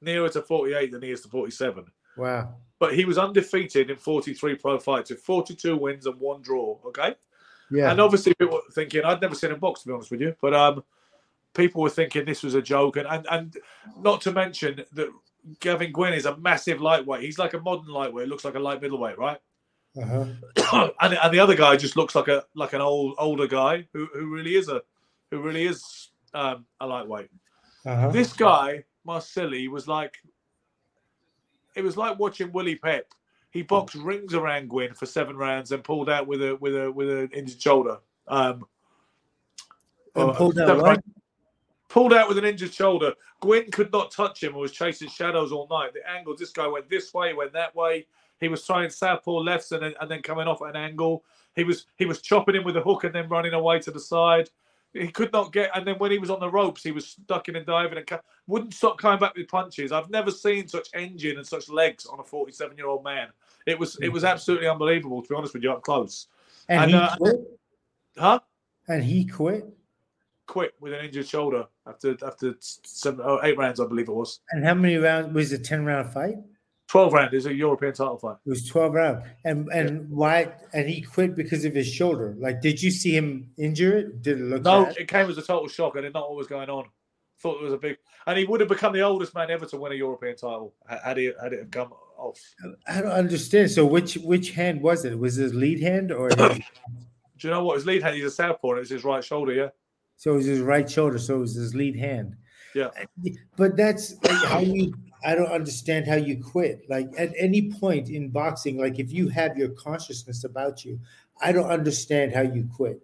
[0.00, 1.84] nearer to 48 than he is to 47.
[2.16, 2.54] Wow.
[2.78, 6.78] But he was undefeated in 43 pro fights with 42 wins and one draw.
[6.86, 7.14] Okay.
[7.70, 7.90] Yeah.
[7.90, 10.34] And obviously, people were thinking, I'd never seen him box, to be honest with you,
[10.40, 10.84] but um,
[11.54, 12.96] people were thinking this was a joke.
[12.96, 13.56] And, and, and
[14.00, 15.10] not to mention that
[15.60, 17.22] Gavin Gwynn is a massive lightweight.
[17.22, 19.38] He's like a modern lightweight, looks like a light middleweight, right?
[19.96, 20.90] Uh-huh.
[21.00, 24.08] and, and the other guy just looks like a like an old older guy who,
[24.12, 24.82] who really is a
[25.30, 27.30] who really is um, a lightweight.
[27.86, 28.10] Uh-huh.
[28.10, 30.16] This guy, Marsili, was like
[31.74, 33.06] it was like watching Willie Pep.
[33.50, 36.90] He boxed rings around Gwynn for seven rounds and pulled out with a with a
[36.90, 37.98] with an injured shoulder.
[38.28, 38.66] Um,
[40.16, 41.02] And uh, pulled out rounds-
[41.88, 43.14] pulled out with an injured shoulder.
[43.40, 45.92] Gwynn could not touch him and was chasing shadows all night.
[45.94, 48.06] The angles, this guy went this way, went that way.
[48.40, 51.24] He was trying southpaw lefts and then, and then coming off at an angle.
[51.54, 54.00] He was he was chopping him with a hook and then running away to the
[54.00, 54.50] side.
[54.94, 55.70] He could not get.
[55.74, 58.72] And then when he was on the ropes, he was ducking and diving and wouldn't
[58.72, 59.92] stop coming back with punches.
[59.92, 63.28] I've never seen such engine and such legs on a 47 year old man.
[63.66, 66.28] It was it was absolutely unbelievable to be honest with you up close.
[66.68, 67.36] And, And, he uh, quit.
[68.16, 68.40] Huh?
[68.88, 69.66] And he quit.
[70.46, 74.40] Quit with an injured shoulder after after seven oh, eight rounds, I believe it was.
[74.50, 75.64] And how many rounds was it?
[75.64, 76.36] Ten round fight.
[76.94, 78.36] 12 round is a European title fight.
[78.46, 79.24] It was twelve round.
[79.44, 80.52] And and why?
[80.72, 82.36] And he quit because of his shoulder.
[82.38, 84.22] Like, did you see him injure it?
[84.22, 84.62] Did it look?
[84.62, 84.96] No, bad?
[84.98, 85.94] it came as a total shock.
[85.96, 86.84] I did not know what was going on.
[87.40, 89.76] Thought it was a big, and he would have become the oldest man ever to
[89.76, 92.38] win a European title ha- had he had it come off.
[92.86, 93.72] I don't understand.
[93.72, 95.18] So which which hand was it?
[95.18, 96.62] Was his lead hand or Do
[97.40, 98.14] you know what his lead hand?
[98.14, 99.52] He's a southpaw, and it's his right shoulder.
[99.52, 99.70] Yeah,
[100.14, 101.18] so it was his right shoulder?
[101.18, 102.36] So it was his lead hand.
[102.72, 102.90] yeah.
[103.56, 104.94] But that's like how you.
[105.24, 106.84] I don't understand how you quit.
[106.88, 111.00] Like at any point in boxing, like if you have your consciousness about you,
[111.40, 113.02] I don't understand how you quit.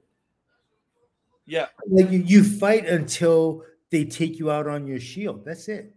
[1.47, 5.45] Yeah, Like you, you fight until they take you out on your shield.
[5.45, 5.95] That's it.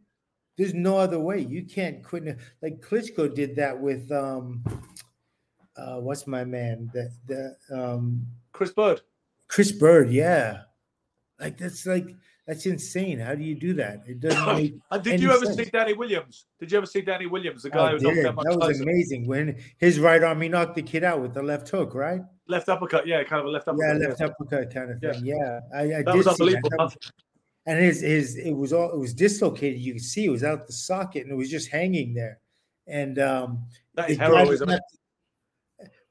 [0.57, 1.41] There's no other way.
[1.41, 2.38] You can't quit.
[2.61, 4.63] Like Klitschko did that with um,
[5.76, 6.89] uh, what's my man?
[6.93, 9.01] The the um, Chris Byrd.
[9.47, 10.11] Chris Byrd.
[10.11, 10.61] Yeah,
[11.39, 12.07] like that's like
[12.48, 13.20] that's insane.
[13.20, 14.04] How do you do that?
[14.08, 15.58] It doesn't make And did you ever sense.
[15.58, 16.46] see Danny Williams?
[16.60, 18.84] Did you ever see Danny Williams, the guy who knocked out Mike That was Tyson?
[18.89, 19.28] amazing.
[19.28, 22.22] When his right arm, he knocked the kid out with the left hook, right?
[22.48, 24.02] Left uppercut, yeah, kind of a left uppercut.
[24.02, 25.26] Yeah, left uppercut kind of thing.
[25.26, 26.70] Yeah, I, I That did was see unbelievable.
[26.72, 26.98] That was-
[27.66, 29.80] and his his it was all it was dislocated.
[29.80, 32.39] You could see it was out the socket and it was just hanging there.
[32.88, 33.64] And um,
[33.94, 34.70] That is heroism.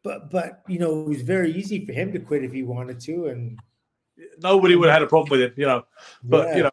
[0.03, 3.01] but but you know it was very easy for him to quit if he wanted
[3.01, 3.27] to.
[3.27, 3.59] And
[4.43, 5.85] Nobody would have had a problem with him, you know.
[6.23, 6.57] But yeah.
[6.57, 6.71] you know,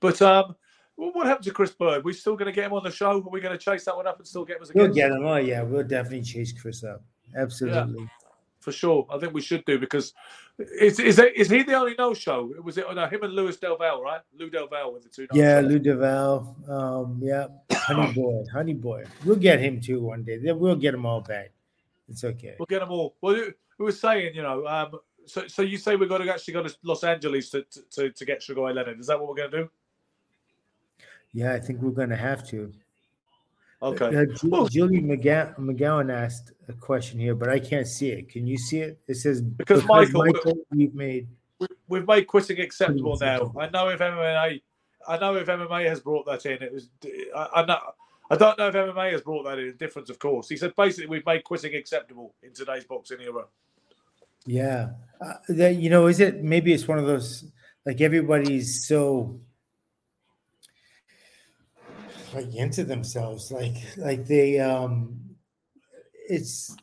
[0.00, 0.56] but um,
[0.96, 2.04] what happened to Chris Byrd?
[2.04, 3.18] We still going to get him on the show?
[3.18, 4.88] Are we going to chase that one up and still get him as a we'll
[4.92, 5.24] get him.
[5.24, 7.02] Oh yeah, we'll definitely chase Chris up.
[7.36, 8.08] Absolutely.
[8.60, 9.06] for sure.
[9.10, 10.14] I think we should do because
[10.58, 12.52] is is, it, is he the only no show?
[12.62, 14.20] Was it no, him and Lewis Del Valle, right?
[14.36, 15.26] Lou Del Valle with the two.
[15.32, 15.70] Yeah, shows.
[15.70, 16.56] Lou Del Valle.
[16.68, 19.04] Um, yeah, Honey Boy, Honey Boy.
[19.24, 20.40] We'll get him too one day.
[20.42, 21.52] We'll get them all back.
[22.08, 22.56] It's okay.
[22.58, 23.14] We'll get them all.
[23.20, 24.98] Well, we- we were saying, you know, um,
[25.28, 28.10] so so you say we've got to actually go to Los Angeles to to, to,
[28.10, 28.98] to get Sugar Ray Leonard.
[29.00, 29.70] Is that what we're going to do?
[31.32, 32.72] Yeah, I think we're gonna have to.
[33.80, 34.06] Okay.
[34.06, 38.28] Uh, Ju- Well- Julie McGowan, McGowan asked a question here, but I can't see it.
[38.28, 38.98] Can you see it?
[39.06, 40.24] It says Because Michael-
[40.70, 41.28] we've made.
[41.60, 43.52] We, we've made quitting acceptable now.
[43.58, 44.60] I know if MMA,
[45.06, 46.88] I know if MMA has brought that in, it was.
[47.36, 47.78] I, I know.
[48.30, 49.74] I don't know if MMA has brought that in.
[49.76, 50.48] Difference, of course.
[50.48, 53.44] He said basically we've made quitting acceptable in today's boxing era.
[54.48, 57.44] Yeah, uh, that you know, is it maybe it's one of those
[57.84, 59.38] like everybody's so
[62.32, 65.20] like into themselves, like like they um,
[66.30, 66.74] it's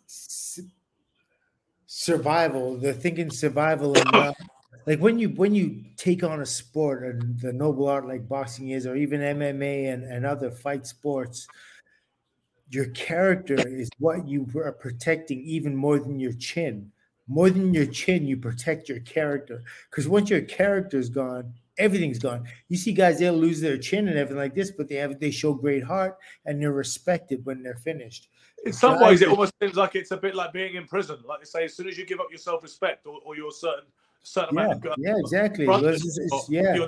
[1.87, 2.77] survival.
[2.77, 4.35] They're thinking survival and not,
[4.85, 8.69] like when you when you take on a sport and the noble art like boxing
[8.69, 11.47] is, or even MMA and, and other fight sports,
[12.69, 16.91] your character is what you are protecting even more than your chin.
[17.27, 19.63] More than your chin, you protect your character.
[19.89, 22.45] Because once your character's gone, everything's gone.
[22.69, 25.31] You see guys, they'll lose their chin and everything like this, but they have they
[25.31, 28.29] show great heart and they're respected when they're finished.
[28.63, 31.17] In some ways, it almost seems like it's a bit like being in prison.
[31.25, 33.85] Like they say, as soon as you give up your self-respect or, or your certain
[34.21, 35.65] certain Yeah, amount of yeah, exactly.
[35.65, 36.87] It's- it's- yeah.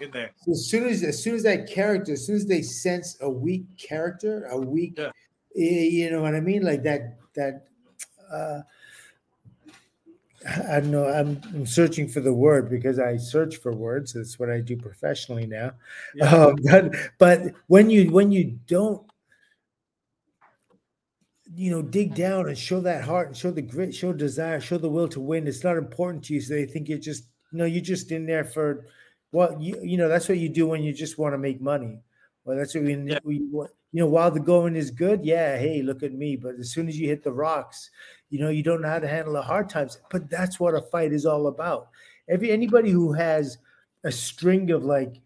[0.00, 0.30] in there.
[0.44, 3.28] So as soon as as soon as that character, as soon as they sense a
[3.28, 5.10] weak character, a weak, Yeah.
[5.56, 7.66] eh, you know what I mean, like that that.
[8.32, 8.62] uh
[10.46, 11.06] I don't know.
[11.08, 14.12] I'm, I'm searching for the word because I search for words.
[14.12, 15.72] That's what I do professionally now.
[16.14, 16.34] Yeah.
[16.46, 19.02] Um, but but when you when you don't,
[21.54, 24.78] you know, dig down and show that heart and show the grit, show desire, show
[24.78, 25.46] the will to win.
[25.46, 26.40] It's not important to you.
[26.40, 28.86] So they think you're just you know you're just in there for
[29.32, 32.00] well you you know that's what you do when you just want to make money.
[32.44, 33.18] Well, that's what we, Yeah.
[33.24, 35.24] we you know while the going is good.
[35.24, 36.36] Yeah, hey, look at me.
[36.36, 37.90] But as soon as you hit the rocks,
[38.30, 39.98] you know you don't know how to handle the hard times.
[40.10, 41.88] But that's what a fight is all about.
[42.28, 43.58] Every anybody who has
[44.04, 45.20] a string of like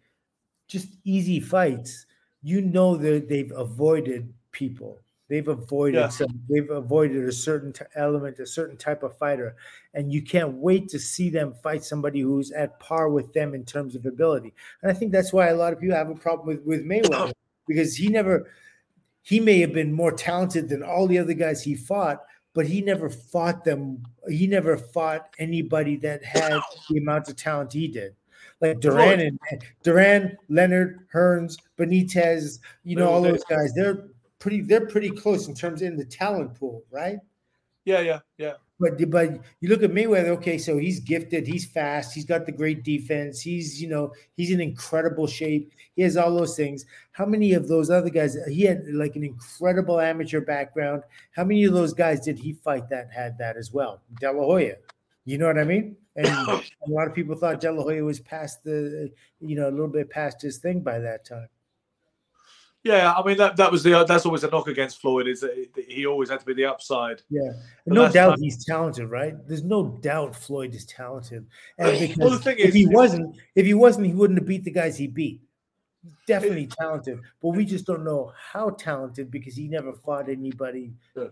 [0.67, 2.05] just easy fights,
[2.43, 4.99] you know that they've avoided people.
[5.27, 6.09] They've avoided Yeah.
[6.09, 6.41] some.
[6.49, 9.55] They've avoided a certain t- element, a certain type of fighter,
[9.93, 13.63] and you can't wait to see them fight somebody who's at par with them in
[13.63, 14.53] terms of ability.
[14.81, 17.31] And I think that's why a lot of people have a problem with with Mayweather
[17.67, 18.49] because he never.
[19.23, 22.23] He may have been more talented than all the other guys he fought,
[22.53, 24.03] but he never fought them.
[24.29, 28.15] He never fought anybody that had the amount of talent he did.
[28.59, 29.39] Like Duran and
[29.81, 33.73] Duran, Leonard, Hearns, Benitez, you know, all those guys.
[33.73, 34.61] They're pretty.
[34.61, 37.17] They're pretty close in terms in the talent pool, right?
[37.85, 38.53] Yeah, yeah, yeah.
[38.81, 40.29] But but you look at Mayweather.
[40.29, 41.45] Okay, so he's gifted.
[41.45, 42.15] He's fast.
[42.15, 43.39] He's got the great defense.
[43.39, 45.71] He's you know he's in incredible shape.
[45.95, 46.85] He has all those things.
[47.11, 48.35] How many of those other guys?
[48.49, 51.03] He had like an incredible amateur background.
[51.31, 54.01] How many of those guys did he fight that had that as well?
[54.19, 54.77] De La Hoya.
[55.25, 55.95] You know what I mean?
[56.15, 59.71] And a lot of people thought De La Hoya was past the, you know, a
[59.71, 61.47] little bit past his thing by that time.
[62.83, 65.69] Yeah, I mean that that was the that's always a knock against Floyd is that
[65.87, 67.21] he always had to be the upside.
[67.29, 67.51] Yeah,
[67.85, 68.41] no doubt time.
[68.41, 69.35] he's talented, right?
[69.47, 71.45] There's no doubt Floyd is talented,
[71.77, 74.47] and because well, the thing if is, he wasn't, if he wasn't, he wouldn't have
[74.47, 75.41] beat the guys he beat.
[76.25, 81.25] Definitely talented, but we just don't know how talented because he never fought anybody yeah.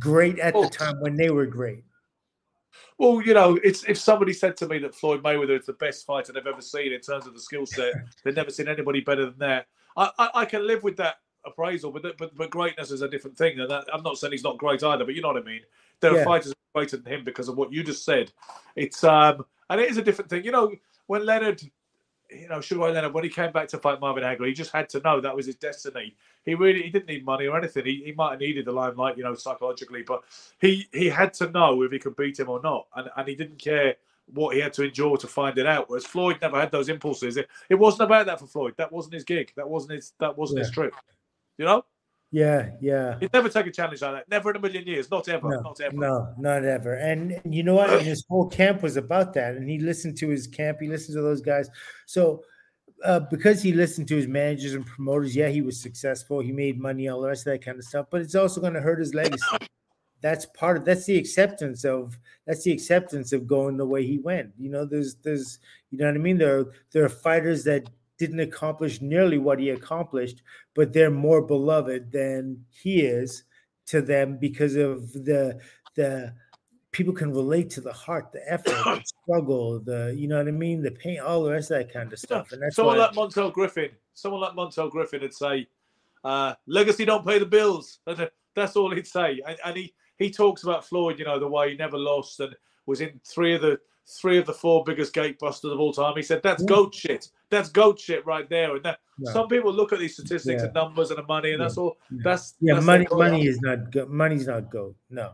[0.00, 1.84] great at the time when they were great.
[2.98, 6.04] Well, you know, it's if somebody said to me that Floyd Mayweather is the best
[6.04, 7.94] fighter they've ever seen in terms of the skill set,
[8.24, 9.66] they've never seen anybody better than that.
[9.98, 13.36] I, I, I can live with that appraisal, but but but greatness is a different
[13.36, 13.58] thing.
[13.60, 15.60] And that, I'm not saying he's not great either, but you know what I mean.
[16.00, 16.20] There yeah.
[16.20, 18.32] are fighters greater than him because of what you just said.
[18.76, 20.44] It's um and it is a different thing.
[20.44, 20.72] You know,
[21.06, 21.62] when Leonard,
[22.30, 24.72] you know, Sugar Ray Leonard, when he came back to fight Marvin Hagler, he just
[24.72, 26.16] had to know that was his destiny.
[26.44, 27.84] He really he didn't need money or anything.
[27.84, 30.22] He, he might have needed the limelight, you know, psychologically, but
[30.60, 33.34] he he had to know if he could beat him or not, and and he
[33.34, 33.96] didn't care
[34.32, 35.88] what he had to endure to find it out.
[35.88, 37.36] Whereas Floyd never had those impulses.
[37.36, 38.74] It, it wasn't about that for Floyd.
[38.76, 39.52] That wasn't his gig.
[39.56, 40.12] That wasn't his.
[40.20, 40.64] That wasn't yeah.
[40.64, 40.94] his trip.
[41.56, 41.84] You know.
[42.30, 43.18] Yeah, yeah.
[43.20, 44.28] He'd never take a challenge like that.
[44.28, 45.10] Never in a million years.
[45.10, 45.48] Not ever.
[45.48, 45.96] No, not ever.
[45.96, 46.94] No, not ever.
[46.94, 47.90] And, and you know what?
[47.90, 49.56] And his whole camp was about that.
[49.56, 50.78] And he listened to his camp.
[50.80, 51.70] He listened to those guys.
[52.04, 52.42] So
[53.02, 56.40] uh, because he listened to his managers and promoters, yeah, he was successful.
[56.40, 58.06] He made money, all the rest of that kind of stuff.
[58.10, 59.56] But it's also going to hurt his legacy
[60.20, 64.18] that's part of that's the acceptance of that's the acceptance of going the way he
[64.18, 64.52] went.
[64.58, 65.58] You know there's there's
[65.90, 66.38] you know what i mean?
[66.38, 67.88] There are there are fighters that
[68.18, 70.42] didn't accomplish nearly what he accomplished
[70.74, 73.44] but they're more beloved than he is
[73.86, 75.56] to them because of the
[75.94, 76.34] the
[76.90, 80.50] people can relate to the heart the effort the struggle the you know what i
[80.50, 80.82] mean?
[80.82, 83.52] The pain all the rest of that kind of stuff and that's someone like Montell
[83.52, 85.68] Griffin someone like Montell Griffin would say
[86.24, 88.00] uh, legacy don't pay the bills.
[88.54, 89.40] That's all he'd say.
[89.46, 92.54] And, and he he talks about Floyd, you know, the way he never lost and
[92.86, 96.14] was in three of the three of the four biggest gatebusters of all time.
[96.16, 96.68] He said that's yeah.
[96.68, 97.28] goat shit.
[97.50, 98.76] That's goat shit right there.
[98.76, 99.32] And that yeah.
[99.32, 100.66] some people look at these statistics yeah.
[100.66, 101.98] and numbers and the money, and that's all.
[102.10, 102.74] That's yeah.
[102.74, 104.96] That's money, money is not go- money's not goat.
[105.10, 105.32] No,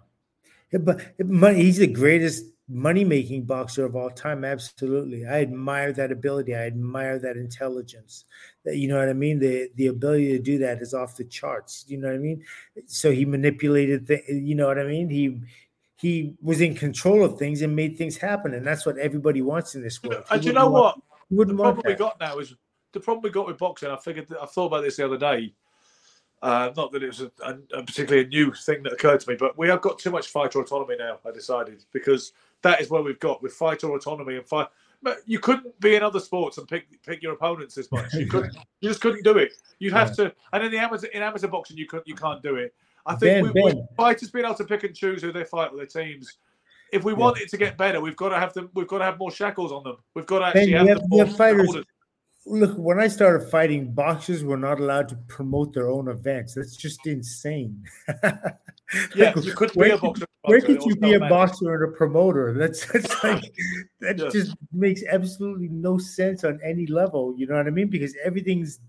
[0.78, 1.62] but money.
[1.62, 4.44] He's the greatest money making boxer of all time.
[4.44, 5.26] Absolutely.
[5.26, 6.54] I admire that ability.
[6.54, 8.24] I admire that intelligence.
[8.64, 9.38] That you know what I mean?
[9.38, 11.84] The the ability to do that is off the charts.
[11.86, 12.42] You know what I mean?
[12.86, 15.10] So he manipulated the, you know what I mean?
[15.10, 15.40] He
[15.96, 18.54] he was in control of things and made things happen.
[18.54, 20.24] And that's what everybody wants in this world.
[20.30, 21.48] And you know want, what?
[21.48, 22.54] The problem we got now is
[22.92, 23.90] the problem we got with boxing.
[23.90, 25.54] I figured I thought about this the other day.
[26.44, 29.34] Uh, not that it was a, a, particularly a new thing that occurred to me,
[29.34, 31.18] but we have got too much fighter autonomy now.
[31.26, 34.66] I decided because that is where we've got with fighter autonomy and fight.
[35.02, 38.12] But you couldn't be in other sports and pick pick your opponents as much.
[38.12, 38.54] You couldn't.
[38.80, 39.54] you just couldn't do it.
[39.78, 40.26] You'd have yeah.
[40.26, 40.34] to.
[40.52, 42.74] And in the amateur in amateur boxing, you could you can't do it.
[43.06, 43.88] I think ben, we, ben.
[43.96, 46.36] fighters being able to pick and choose who they fight with their teams.
[46.92, 47.18] If we yeah.
[47.20, 48.68] want it to get better, we've got to have them.
[48.74, 49.96] We've got to have more shackles on them.
[50.12, 51.74] We've got to actually ben, have, have, have fighters
[52.46, 56.54] look when i started fighting boxers were not allowed to promote their own events.
[56.54, 57.82] That's just insane.
[59.16, 61.96] Yeah like, you could be a boxer where could you be a boxer and a
[61.96, 62.52] promoter?
[62.58, 63.42] That's, that's like
[64.00, 64.28] that yeah.
[64.28, 67.88] just makes absolutely no sense on any level you know what i mean?
[67.88, 68.80] Because everything's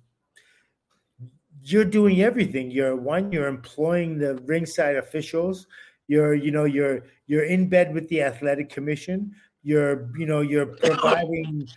[1.65, 2.69] you're doing everything.
[2.69, 5.65] You're one you're employing the ringside officials.
[6.07, 9.33] You're you know you're you're in bed with the athletic commission.
[9.63, 11.67] You're you know you're providing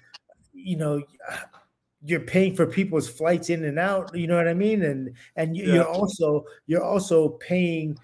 [0.52, 1.02] you know
[2.04, 5.56] you're paying for people's flights in and out you know what i mean and and
[5.56, 7.98] you're also you're also paying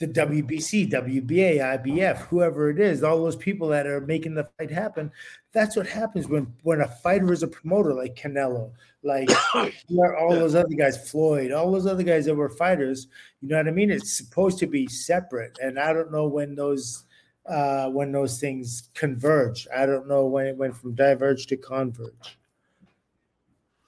[0.00, 4.70] the WBC, WBA, IBF, whoever it is, all those people that are making the fight
[4.70, 5.10] happen.
[5.52, 8.72] That's what happens when when a fighter is a promoter like Canelo,
[9.04, 13.06] like all those other guys, Floyd, all those other guys that were fighters.
[13.40, 13.90] You know what I mean?
[13.90, 17.04] It's supposed to be separate, and I don't know when those
[17.46, 19.68] uh, when those things converge.
[19.74, 22.36] I don't know when it went from diverge to converge.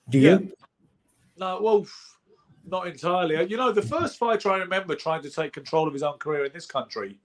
[0.08, 0.30] Do you?
[0.30, 0.38] Yeah.
[1.38, 1.86] No, well,
[2.66, 3.48] not entirely.
[3.48, 6.44] You know, the first fighter I remember trying to take control of his own career
[6.44, 7.18] in this country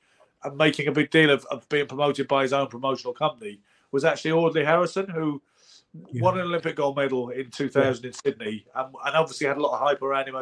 [0.44, 3.60] and making a big deal of, of being promoted by his own promotional company
[3.92, 5.42] was actually Audley Harrison, who
[6.12, 6.22] yeah.
[6.22, 8.08] won an Olympic gold medal in 2000 yeah.
[8.08, 10.36] in Sydney and, and, obviously had a lot of hype around him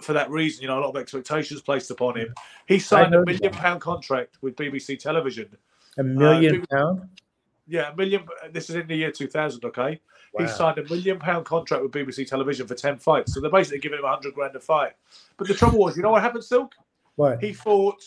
[0.00, 0.62] for that reason.
[0.62, 2.34] You know, a lot of expectations placed upon him.
[2.66, 5.48] He signed a million pound contract with BBC Television.
[5.98, 7.08] A million uh, pound?
[7.66, 8.22] Yeah, a million.
[8.42, 10.00] Uh, this is in the year 2000, okay?
[10.32, 10.44] Wow.
[10.44, 13.32] He signed a million pound contract with BBC Television for 10 fights.
[13.34, 14.92] So they're basically giving him 100 grand a fight.
[15.36, 16.74] But the trouble was, you know what happened, Silk?
[17.16, 17.42] What?
[17.42, 18.02] He fought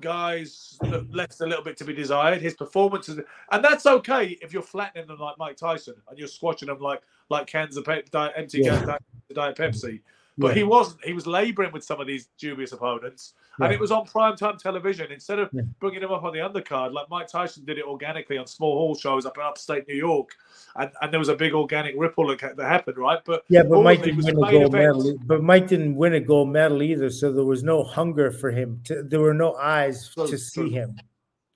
[0.00, 0.76] guys
[1.10, 2.42] left a little bit to be desired.
[2.42, 3.20] His performances,
[3.52, 7.02] and that's okay if you're flattening them like Mike Tyson and you're squashing them like
[7.30, 8.78] like cans of diet, empty Yeah.
[8.84, 8.88] cans
[9.30, 10.00] of diet Pepsi.
[10.36, 10.54] But Yeah.
[10.54, 11.04] he wasn't.
[11.04, 15.12] He was labouring with some of these dubious opponents, and it was on primetime television
[15.12, 15.62] instead of Yeah.
[15.78, 18.96] bringing him up on the undercard like Mike Tyson did it organically on small hall
[18.96, 20.30] shows up in upstate New York,
[20.74, 23.20] and, and there was a big organic ripple that, that happened, right?
[23.24, 24.96] But Yeah, but Mike didn't win a gold event.
[24.96, 25.18] medal.
[25.24, 28.80] But Mike didn't win a gold medal either, so there was no hunger for him.
[28.84, 30.70] To, there were no eyes True, to see true.
[30.70, 30.98] him.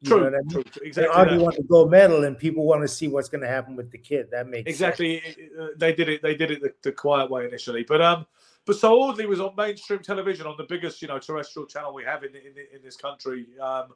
[0.03, 0.51] You True, I mean?
[0.51, 1.13] true, true, They exactly.
[1.17, 1.57] already that.
[1.57, 4.31] the gold medal, and people want to see what's going to happen with the kid.
[4.31, 5.21] That makes exactly
[5.61, 8.25] uh, they did it they did it the, the quiet way initially but um
[8.69, 12.05] but so Audley was on mainstream television on the biggest you know terrestrial channel we
[12.05, 13.87] have in in, in this country um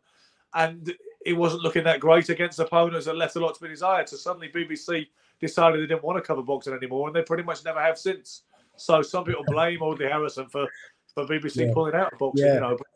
[0.55, 0.95] and
[1.25, 4.17] it wasn't looking that great against opponents that left a lot to be desired so
[4.17, 5.07] suddenly bbc
[5.41, 8.43] decided they didn't want to cover boxing anymore and they pretty much never have since
[8.77, 10.67] so some people blame Audley Harrison for
[11.15, 11.73] for bbc Yeah.
[11.75, 12.55] pulling out of boxing Yeah.
[12.55, 12.87] you know but,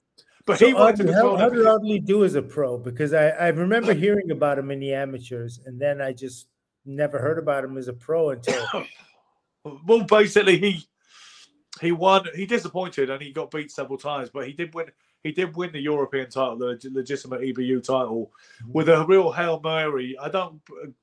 [0.47, 1.67] but So he wanted to Audley, how, control how did.
[1.67, 2.79] Audley do as a pro?
[2.79, 6.47] Because I, I remember hearing about him in the amateurs, and then I just
[6.87, 8.65] never heard about him as a pro until
[9.85, 10.87] Well, basically, he
[11.81, 12.27] he won.
[12.35, 14.87] He disappointed and he got beat several times, but he did win.
[15.23, 18.31] He did win the European title, the legitimate EBU title,
[18.69, 20.17] with a real hail mary.
[20.21, 20.61] I don't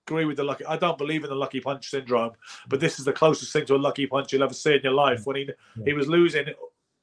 [0.07, 0.65] agree with the lucky.
[0.65, 2.31] I don't believe in the lucky punch syndrome,
[2.69, 4.93] but this is the closest thing to a lucky punch you'll ever see in your
[4.93, 5.25] life.
[5.25, 5.49] When he
[5.85, 6.47] he was losing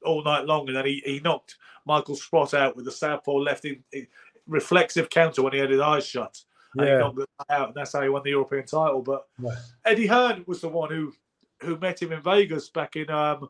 [0.05, 3.67] all night long, and then he, he knocked Michael Sprott out with a southpaw left
[3.67, 3.83] in,
[4.47, 6.43] reflexive counter when he had his eyes shut.
[6.75, 6.99] And he Yeah.
[7.01, 9.03] knocked the guy out, and that's how he won the European title.
[9.03, 9.57] But Yeah.
[9.85, 11.13] Eddie Hearn was the one who
[11.63, 13.47] who met him in Vegas back in um,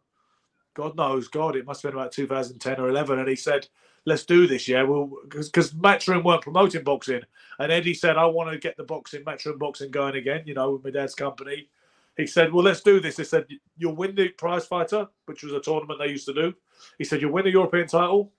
[0.80, 3.68] God knows, God, it must have been about 2010 or 11, and he said,
[4.06, 7.20] "Let's do this, yeah." Well, because Matchroom weren't promoting boxing,
[7.58, 10.72] and Eddie said, "I want to get the boxing, Matchroom boxing going again." You know,
[10.72, 11.68] with my dad's company.
[12.16, 15.52] He said, "Well, let's do this." He said, "You'll win the prize fighter, which was
[15.52, 16.54] a tournament they used to do."
[16.96, 18.32] He said, "You'll win the European title,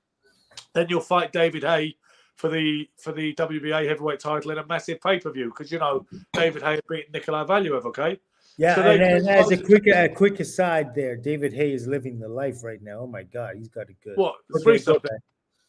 [0.74, 1.96] then you'll fight David Haye."
[2.38, 5.78] For the for the WBA heavyweight title in a massive pay per view because you
[5.78, 8.20] know David Haye had beaten Nikolai Valuev, okay?
[8.58, 8.76] Yeah.
[8.76, 12.28] So and, and as a quick a quick aside, there, David Haye is living the
[12.28, 13.00] life right now.
[13.02, 14.18] Oh my God, he's got it good.
[14.18, 15.18] What Okay, three go something?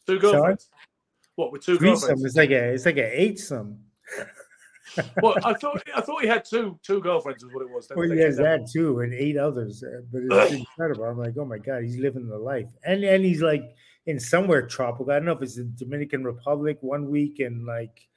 [0.07, 0.69] Two girlfriends.
[1.37, 2.01] What with two Threesome.
[2.01, 2.25] girlfriends?
[2.25, 3.79] It's like a it's like a eight some.
[5.23, 7.45] well, I thought I thought he had two two girlfriends.
[7.45, 7.91] Was what it was.
[7.95, 9.83] Well, he has that too, and eight others.
[9.83, 11.05] uh, But it's incredible.
[11.05, 13.75] I'm like, oh my god, he's living the life, and and he's like
[14.07, 15.11] in somewhere tropical.
[15.13, 18.09] I don't know if it's the Dominican Republic one week and like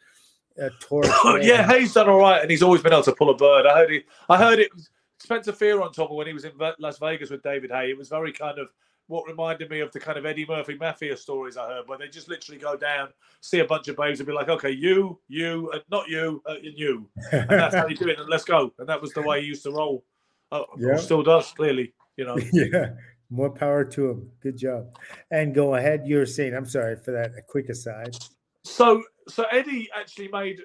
[0.79, 1.03] tour.
[1.23, 3.65] Oh, yeah, Haye's done all right, and he's always been able to pull a bird.
[3.65, 4.71] I heard he, I heard it.
[5.19, 7.89] Spencer Fearon top of when he was in Las Vegas with David Haye.
[7.89, 8.67] It was very kind of
[9.07, 12.07] what reminded me of the kind of Eddie Murphy mafia stories I heard, where they
[12.07, 13.09] just literally go down,
[13.41, 16.55] see a bunch of babes, and be like, "Okay, you, you, and not you, uh,
[16.55, 18.19] and you," and that's how you do it.
[18.19, 18.73] And let's go.
[18.79, 20.03] And that was the way he used to roll.
[20.51, 20.95] Oh, Yeah.
[20.97, 21.93] still does clearly.
[22.17, 22.37] You know.
[22.53, 22.91] yeah,
[23.29, 24.31] more power to him.
[24.41, 24.87] Good job.
[25.31, 26.03] And go ahead.
[26.05, 27.31] You're saying, I'm sorry for that.
[27.37, 28.15] A quick aside.
[28.65, 30.61] So, so Eddie actually made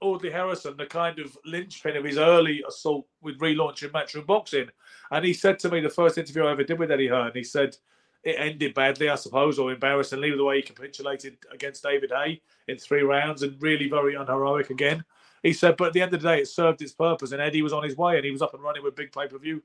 [0.00, 4.68] Audley Harrison the kind of linchpin of his early assault with relaunching matchroom boxing.
[5.10, 7.42] And he said to me, the first interview I ever did with Eddie Hearn, he
[7.42, 7.76] said
[8.22, 12.78] it ended badly, I suppose, or embarrassingly, the way he capitulated against David Haye in
[12.78, 15.04] three rounds and really very unheroic again.
[15.42, 17.62] He said, but at the end of the day, it served its purpose, and Eddie
[17.62, 19.62] was on his way, and he was up and running with big pay per view,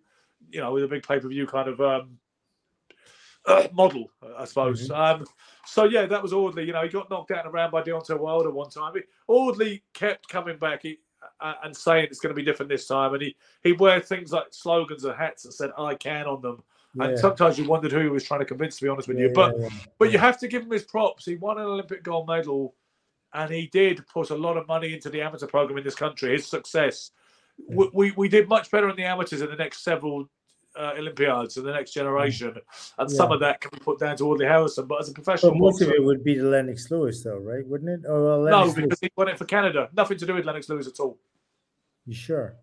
[0.50, 2.18] you know, with a big pay per view kind of um,
[3.48, 4.90] uh, model, I suppose.
[4.92, 5.26] Um,
[5.66, 6.66] so yeah, that was Audley.
[6.66, 8.94] You know, he got knocked out in a round by Deontay Wilder one time.
[8.96, 11.00] He, Audley kept coming back he,
[11.40, 14.32] uh, and saying it's going to be different this time, and he he'd wear things
[14.32, 16.64] like slogans and hats that said "I can" on them.
[16.96, 17.08] Yeah.
[17.08, 18.78] And sometimes you wondered who he was trying to convince.
[18.78, 19.70] To be honest with Yeah, you, but yeah.
[20.00, 21.26] but you have to give him his props.
[21.26, 22.74] He won an Olympic gold medal,
[23.34, 26.32] and he did put a lot of money into the amateur program in this country.
[26.32, 27.12] His success,
[27.68, 30.30] we, we, we did much better in the amateurs in the next several
[30.78, 32.56] uh, Olympiads in the next generation,
[32.98, 34.86] and some of that can be put down to Audley Harrison.
[34.88, 37.66] But as a professional But most of it would be the Lennox Lewis, though, right?
[37.66, 38.08] Wouldn't it?
[38.08, 39.00] Or well, no, Lennox because Lewis.
[39.02, 39.90] he won it for Canada.
[39.96, 41.18] Nothing to do with Lennox Lewis at all.
[42.06, 42.56] You sure?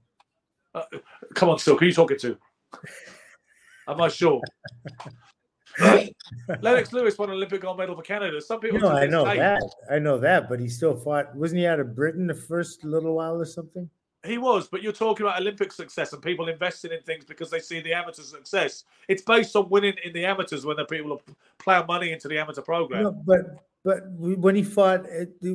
[1.34, 2.38] Come on, still, who are you talking to?
[3.88, 4.40] Am I sure?
[6.60, 8.40] Lennox Lewis won an Olympic gold medal for Canada.
[8.40, 9.62] Some people No, to I know that.
[9.90, 11.34] I know that, but he still fought.
[11.34, 13.88] Wasn't he out of Britain the first little while or something?
[14.24, 17.58] He was, but you're talking about Olympic success and people investing in things because they
[17.58, 18.84] see the amateur success.
[19.08, 22.38] It's based on winning in the amateurs when the people are plow money into the
[22.38, 23.02] amateur program.
[23.02, 23.40] No, but
[23.84, 25.54] but when he fought, eh,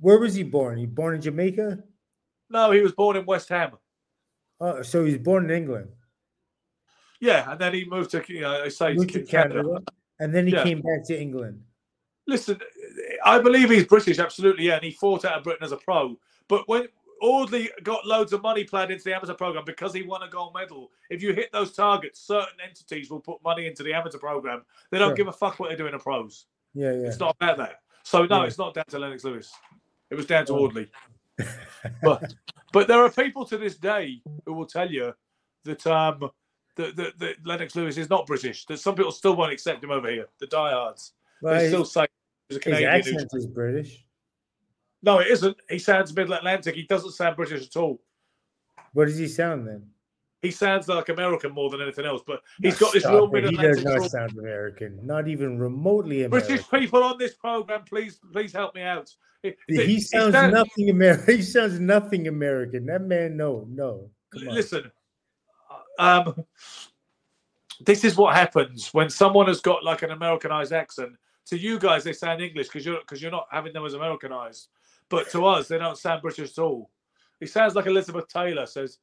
[0.00, 0.78] where was he born?
[0.78, 1.78] He born in Jamaica?
[2.48, 3.72] No, he was born in West Ham.
[4.58, 5.90] Oh, so he's born in England.
[7.20, 9.26] Yeah, and then he moved to, you know, I say to Canada.
[9.26, 9.82] Canada,
[10.18, 10.62] and then he Yeah.
[10.62, 11.62] came back to England.
[12.26, 12.58] Listen,
[13.24, 16.18] I believe he's British, absolutely, yeah, and he fought out of Britain as a pro.
[16.48, 16.88] But when
[17.22, 20.54] Audley got loads of money planned into the amateur program because he won a gold
[20.54, 24.62] medal, if you hit those targets, certain entities will put money into the amateur program.
[24.90, 25.16] They don't Sure.
[25.16, 26.46] give a fuck what they do in the pros.
[26.74, 27.06] Yeah, yeah.
[27.08, 27.80] It's not about that.
[28.02, 28.46] So no, Yeah.
[28.46, 29.52] it's not down to Lennox Lewis.
[30.10, 30.90] It was down to Audley.
[32.02, 32.34] but
[32.72, 35.12] but there are people to this day who will tell you
[35.64, 36.30] that um
[36.76, 38.66] that, that, that Lennox Lewis is not British.
[38.66, 40.26] That some people still won't accept him over here.
[40.40, 41.12] The diehards.
[41.40, 42.06] Well, they still say
[42.48, 42.92] he's a his Canadian.
[42.92, 44.05] who's- accent is British.
[45.02, 45.56] No, it isn't.
[45.68, 46.74] He sounds Middle Atlantic.
[46.74, 48.00] He doesn't sound British at all.
[48.92, 49.86] What does he sound then?
[50.42, 52.22] He sounds like American more than anything else.
[52.26, 53.28] But he's got this real.
[53.28, 54.98] Mid He does not sound American.
[55.04, 56.56] Not even remotely American.
[56.56, 59.12] British people on this program, please, please help me out.
[59.42, 61.36] He, sounds sounds- nothing American.
[61.36, 62.86] He sounds nothing American.
[62.86, 64.10] That man, no, no.
[64.32, 64.54] Come on.
[64.54, 64.90] Listen,
[65.98, 66.44] um,
[67.84, 71.16] this is what happens when someone has got like an Americanized accent.
[71.46, 74.68] To you guys, they sound English because you're because you're not having them as Americanized.
[75.08, 76.90] But to us, they don't sound British at all.
[77.40, 78.98] He sounds like Elizabeth Taylor, says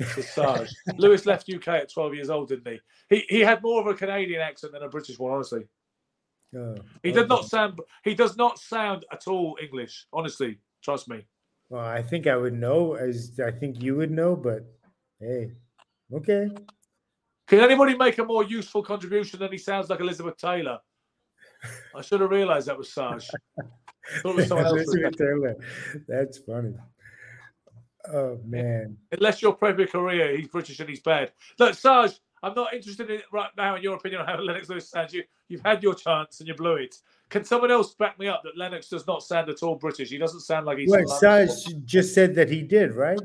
[0.00, 0.70] Sarge.
[0.96, 2.80] Lewis left UK at 12 years old, didn't he?
[3.08, 5.64] He he had more of a Canadian accent than a British one, honestly.
[6.56, 10.58] Oh, He did not sound he does not sound at all English, honestly.
[10.82, 11.26] Trust me.
[11.68, 14.64] Well, I think I would know, as I think you would know, but
[15.20, 15.52] hey,
[16.12, 16.48] okay.
[17.46, 20.78] Can anybody make a more useful contribution than he sounds like Elizabeth Taylor?
[21.94, 23.28] I should have realised that was Sarge.
[24.22, 24.80] Thought it was someone else.
[24.82, 25.56] Elizabeth Taylor.
[26.06, 26.74] That's funny.
[28.12, 28.96] Oh man.
[29.12, 31.32] Unless you're Premier Korea, he's British and he's bad.
[31.58, 34.68] Look, Sarge, I'm not interested in it right now in your opinion on how Lennox
[34.68, 35.12] Lewis sounds.
[35.12, 36.96] You, you've had your chance and you blew it.
[37.28, 40.08] Can someone else back me up that Lennox does not sound at all British?
[40.08, 40.90] He doesn't sound like he's.
[40.90, 41.82] From London.
[41.84, 43.20] Just said that he did, right?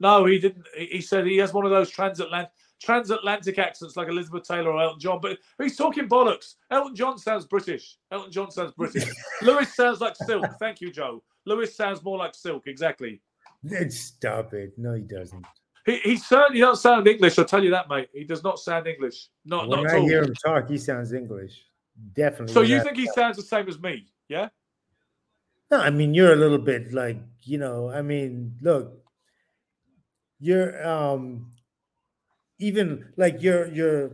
[0.00, 0.66] No, he didn't.
[0.76, 2.50] He said he has one of those transatlantic
[2.82, 6.54] transatlantic accents like Elizabeth Taylor or Elton John, but he's talking bollocks.
[6.70, 7.96] Elton John sounds British.
[8.10, 9.08] Elton John sounds British.
[9.42, 10.44] Lewis sounds like Silk.
[10.58, 11.22] Thank you, Joe.
[11.46, 12.66] Lewis sounds more like Silk.
[12.66, 13.20] Exactly.
[13.62, 14.72] Then Stop it.
[14.76, 15.46] No, he doesn't.
[15.86, 17.38] He, he certainly doesn't sound English.
[17.38, 18.08] I'll tell you that, mate.
[18.12, 19.28] He does not sound English.
[19.44, 20.08] Not, When not at I all.
[20.08, 21.64] hear him talk, he sounds English.
[22.14, 22.54] Definitely.
[22.54, 24.06] So you think he sounds the same as me?
[24.28, 24.48] Yeah.
[25.70, 27.90] No, I mean you're a little bit like you know.
[27.90, 29.02] I mean, look,
[30.38, 31.52] you're um,
[32.62, 34.12] even like your your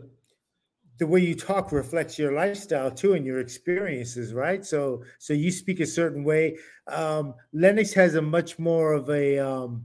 [0.98, 4.64] the way you talk reflects your lifestyle too and your experiences, right?
[4.64, 6.58] So so you speak a certain way.
[6.88, 9.84] Um, Lennox has a much more of a um,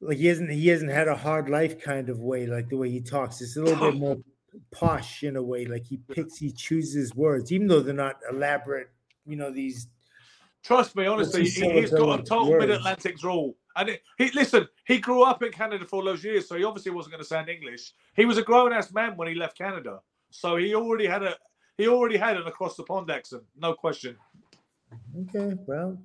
[0.00, 2.90] like he hasn't he hasn't had a hard life kind of way, like the way
[2.90, 3.40] he talks.
[3.40, 4.18] It's a little bit more
[4.70, 5.64] posh in a way.
[5.64, 8.90] Like he picks, he chooses words, even though they're not elaborate.
[9.24, 9.88] You know these
[10.64, 13.54] Trust me, honestly, he, he's got a total mid-Atlantic drawl.
[13.76, 16.64] And it, he listen, he grew up in Canada for all those years, so he
[16.64, 17.92] obviously wasn't going to sound English.
[18.16, 20.00] He was a grown-ass man when he left Canada,
[20.30, 21.36] so he already had a
[21.76, 24.16] he already had an across the pond accent, no question.
[25.22, 25.98] Okay, well,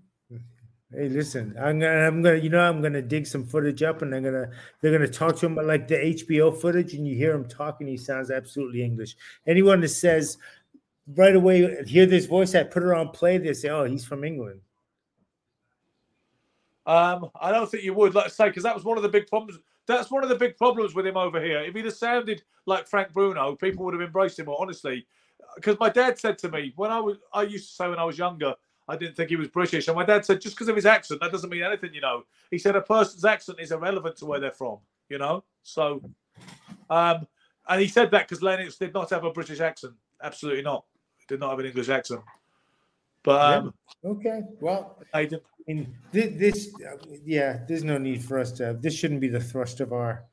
[0.92, 4.14] hey, listen, I'm gonna, I'm gonna, you know, I'm gonna dig some footage up, and
[4.14, 4.50] I'm gonna,
[4.82, 7.98] they're gonna talk to him like the HBO footage, and you hear him talking, he
[7.98, 9.16] sounds absolutely English.
[9.48, 10.38] Anyone that says
[11.16, 14.24] right away, hear this voice, I put her on play, they say, oh, he's from
[14.24, 14.62] England.
[16.86, 19.10] Um, I don't think you would, like I say, because that was one of the
[19.10, 19.60] big problems.
[19.86, 21.60] That's one of the big problems with him over here.
[21.60, 25.06] If he'd have sounded like Frank Bruno, people would have embraced him more, honestly.
[25.56, 28.04] Because my dad said to me when I was, I used to say when I
[28.04, 28.56] was younger,
[28.88, 31.22] I didn't think he was British, and my dad said just because of his accent,
[31.22, 32.24] that doesn't mean anything, you know.
[32.50, 34.80] He said a person's accent is irrelevant to where they're from,
[35.10, 35.44] you know.
[35.62, 36.02] So,
[36.90, 37.28] um,
[37.68, 39.94] and he said that because Lennox did not have a British accent,
[40.24, 40.86] absolutely not.
[41.30, 42.22] Did not have an English accent.
[43.24, 43.74] But um,
[44.04, 45.22] Okay, well, I.
[45.22, 48.78] I mean, this, uh, yeah, there's no need for us to.
[48.82, 50.24] This shouldn't be the thrust of our.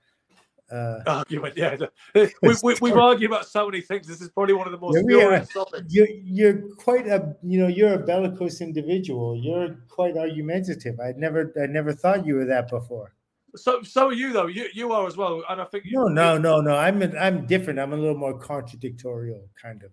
[0.72, 1.56] Uh, argument.
[1.56, 1.76] Yeah,
[2.14, 2.28] we,
[2.62, 4.08] we, we've argued about so many things.
[4.08, 5.86] This is probably one of the most Yeah, topics.
[5.94, 9.36] you're you're quite a you know you're a bellicose individual.
[9.36, 10.98] You're quite argumentative.
[10.98, 13.12] I never I never thought you were that before.
[13.54, 14.48] So, so are you though.
[14.48, 16.74] You you are as well, and I think you, No, no, no, no.
[16.76, 17.78] I'm a, I'm different.
[17.78, 19.90] I'm a little more contradictorial, kind of.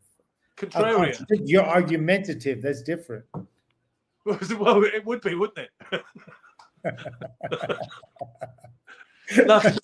[0.58, 1.26] Contrarian.
[1.46, 2.62] You're argumentative.
[2.62, 3.26] That's different.
[4.26, 6.04] well, it would be, wouldn't it?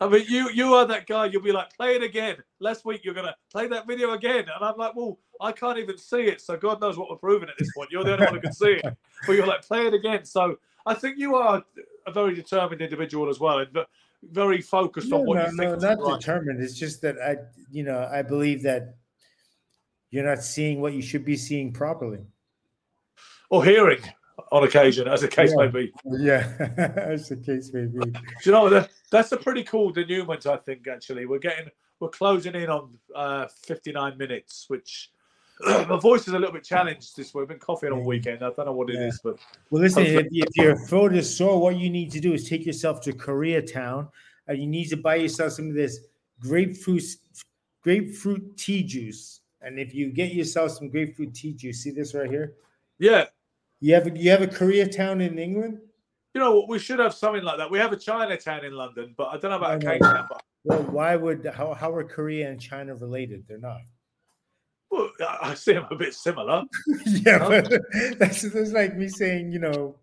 [0.00, 1.26] I mean, you you are that guy.
[1.26, 2.36] You'll be like, play it again.
[2.58, 5.98] Last week you're gonna play that video again, and I'm like, well, I can't even
[5.98, 7.90] see it, so God knows what we're proving at this point.
[7.90, 8.84] You're the only one who can see it,
[9.26, 10.24] but you're like, play it again.
[10.24, 11.62] So I think you are
[12.06, 13.68] a very determined individual as well, and
[14.30, 15.76] very focused No, on what no, you no, think.
[15.76, 16.20] is not right.
[16.20, 16.62] determined.
[16.62, 17.36] It's just that I,
[17.70, 18.96] you know, I believe that
[20.14, 22.20] you're not seeing what you should be seeing properly.
[23.50, 24.00] or hearing
[24.52, 25.66] on occasion, as the case Yeah.
[25.66, 25.92] may be.
[26.04, 26.54] Yeah,
[26.96, 27.98] as the case may be.
[28.10, 30.46] Do you know that, that's a pretty cool denouement?
[30.46, 31.68] I think actually we're getting
[32.00, 35.10] we're closing in on uh, 59 minutes, which
[35.60, 37.42] my voice is a little bit challenged this week.
[37.42, 38.38] I've been coughing all weekend.
[38.42, 39.30] I don't know what it is, Yeah.
[39.32, 39.40] but
[39.70, 42.66] Well, listen, if, if your throat is sore, what you need to do is take
[42.66, 44.08] yourself to Koreatown
[44.48, 46.00] and you need to buy yourself some of this
[46.40, 47.02] grapefruit
[47.82, 49.40] grapefruit tea juice.
[49.64, 52.54] And if you get yourself some grapefruit tea juice, see this right here.
[52.98, 53.26] Yeah.
[53.80, 55.78] You have a, you have a Koreatown in England.
[56.34, 56.68] You know what?
[56.68, 57.70] We should have something like that.
[57.70, 59.90] We have a Chinatown in London, but I don't know about a I know.
[59.92, 60.26] Cape Town.
[60.28, 63.44] But, Well, why would how how are Korea and China related?
[63.46, 63.80] They're not.
[64.90, 65.10] well,
[65.42, 66.64] I see them a bit similar.
[67.06, 67.62] yeah,
[68.18, 69.96] that's, that's like me saying, you know,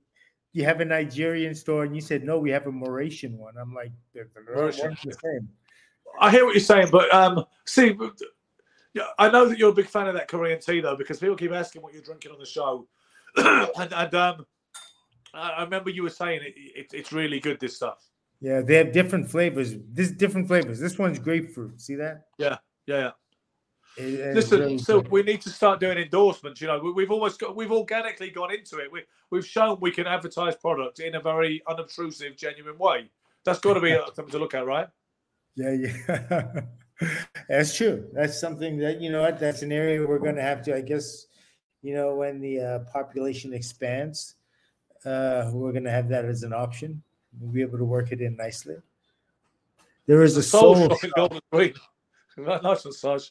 [0.54, 3.56] you have a Nigerian store and you said no, we have a Mauritian one.
[3.60, 5.02] I'm like, they're, they're Mauritian.
[5.02, 5.50] the same.
[6.20, 7.98] I hear what you're saying, but um, see,
[8.94, 11.36] yeah, I know that you're a big fan of that Korean tea though, because people
[11.36, 12.88] keep asking what you're drinking on the show,
[13.36, 14.46] and, and um,
[15.34, 17.60] I remember you were saying it, it, it's really good.
[17.60, 18.06] This stuff.
[18.42, 19.76] Yeah, they have different flavors.
[19.94, 20.80] This different flavors.
[20.80, 21.80] This one's grapefruit.
[21.80, 22.26] See that?
[22.38, 23.12] Yeah, yeah.
[23.98, 25.12] It- it's Listen, really so good.
[25.12, 26.60] we need to start doing endorsements.
[26.60, 28.92] You know, we, we've almost got, we've organically gone into it.
[28.92, 33.12] We, we've shown we can advertise product in a very unobtrusive, genuine way.
[33.46, 34.88] That's got to be something to look at, right?
[35.56, 36.62] Yeah, yeah.
[37.50, 38.08] that's true.
[38.14, 39.40] That's something that you know what.
[39.40, 40.76] That's an area we're going to have to.
[40.76, 41.28] I guess
[41.82, 44.36] you know when the uh, population expands,
[45.06, 47.02] uh, we're going to have that as an option.
[47.40, 48.76] We'll be able to work it in nicely.
[50.08, 50.90] There is a Soul soul.
[50.90, 51.74] shop in Golders Green.
[52.38, 53.30] nice massage.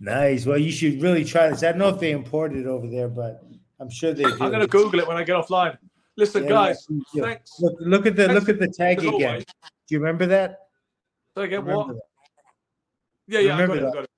[0.00, 0.46] nice.
[0.46, 1.62] Well, you should really try this.
[1.62, 3.44] I don't know if they import it over there, but
[3.78, 4.32] I'm sure they do.
[4.40, 5.76] I'm going to Google it when I get offline.
[6.16, 7.22] Listen, Yeah, guys, yeah.
[7.22, 7.52] thanks.
[7.60, 9.28] Look, look at the Thanks look at the tag as again.
[9.28, 9.44] always.
[9.44, 10.66] Do you remember that?
[11.40, 11.88] Say again, what?
[11.88, 12.02] Remember
[13.26, 13.92] Yeah, yeah, I got it.
[13.94, 14.10] Got it.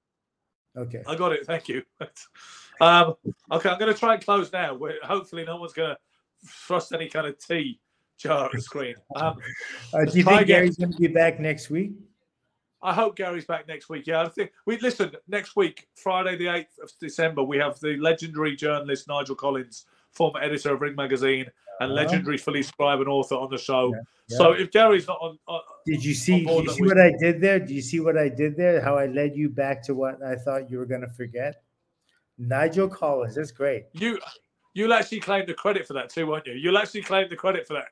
[0.76, 1.02] Okay.
[1.06, 1.46] I got it.
[1.46, 1.82] Thank you.
[2.80, 3.14] um,
[3.52, 4.74] okay, I'm going to try and close now.
[4.74, 5.98] Where hopefully no one's going to
[6.48, 7.78] thrust any kind of tea
[8.18, 8.96] jar at the screen.
[9.14, 9.38] Um,
[9.94, 10.48] Uh, do you think.
[10.48, 11.92] Gary's going to be back next week?
[12.82, 14.08] I hope Gary's back next week.
[14.08, 17.44] Yeah, I think we listen next week, Friday the eighth of December.
[17.44, 21.46] We have the legendary journalist Nigel Collins, former editor of Ring Magazine,
[21.80, 23.92] and legendary Philly scribe and author on the show.
[24.28, 26.44] Yeah, So if Gary's not on, on Did you see?
[26.44, 27.58] Did you see we- what I did there?
[27.58, 28.80] Do you see what I did there?
[28.80, 31.62] How I led you back to what I thought you were going to forget?
[32.38, 33.34] Nigel Collins.
[33.34, 33.84] That's great.
[33.92, 34.18] you,
[34.74, 36.54] you'll actually claim the credit for that too, won't you?
[36.54, 37.88] You'll actually claim the credit for that.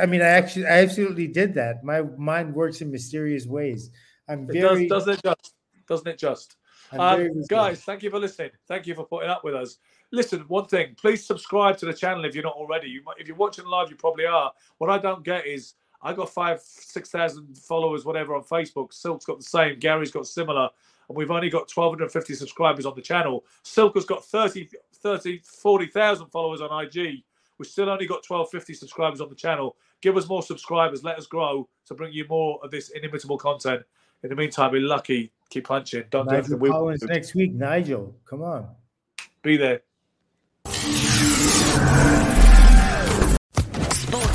[0.00, 1.84] I mean, I actually, I absolutely did that.
[1.84, 3.90] My mind works in mysterious ways.
[4.28, 5.22] I'm It very, does, doesn't it?
[5.22, 5.54] Just
[5.86, 6.18] doesn't it?
[6.18, 6.56] Just.
[6.92, 8.50] Um, guys, thank you for listening.
[8.68, 9.78] Thank you for putting up with us.
[10.12, 12.88] Listen, one thing, please subscribe to the channel if you're not already.
[12.88, 14.52] You might, if you're watching live, you probably are.
[14.78, 18.92] What I don't get is I got five, six thousand followers, whatever, on Facebook.
[18.92, 19.78] Silk's got the same.
[19.78, 20.68] Gary's got similar,
[21.08, 23.44] and we've only got 1,250 subscribers on the channel.
[23.62, 27.22] Silk has got 30, 30 40,000 followers on IG.
[27.58, 29.76] We've still only got 1,250 subscribers on the channel.
[30.00, 31.04] Give us more subscribers.
[31.04, 33.82] Let us grow to bring you more of this inimitable content.
[34.22, 35.32] In the meantime, be lucky.
[35.50, 36.04] Keep punching.
[36.10, 37.52] Don't do Nigel anything we Collins next week.
[37.52, 38.68] Nigel, come on.
[39.42, 39.82] Be there.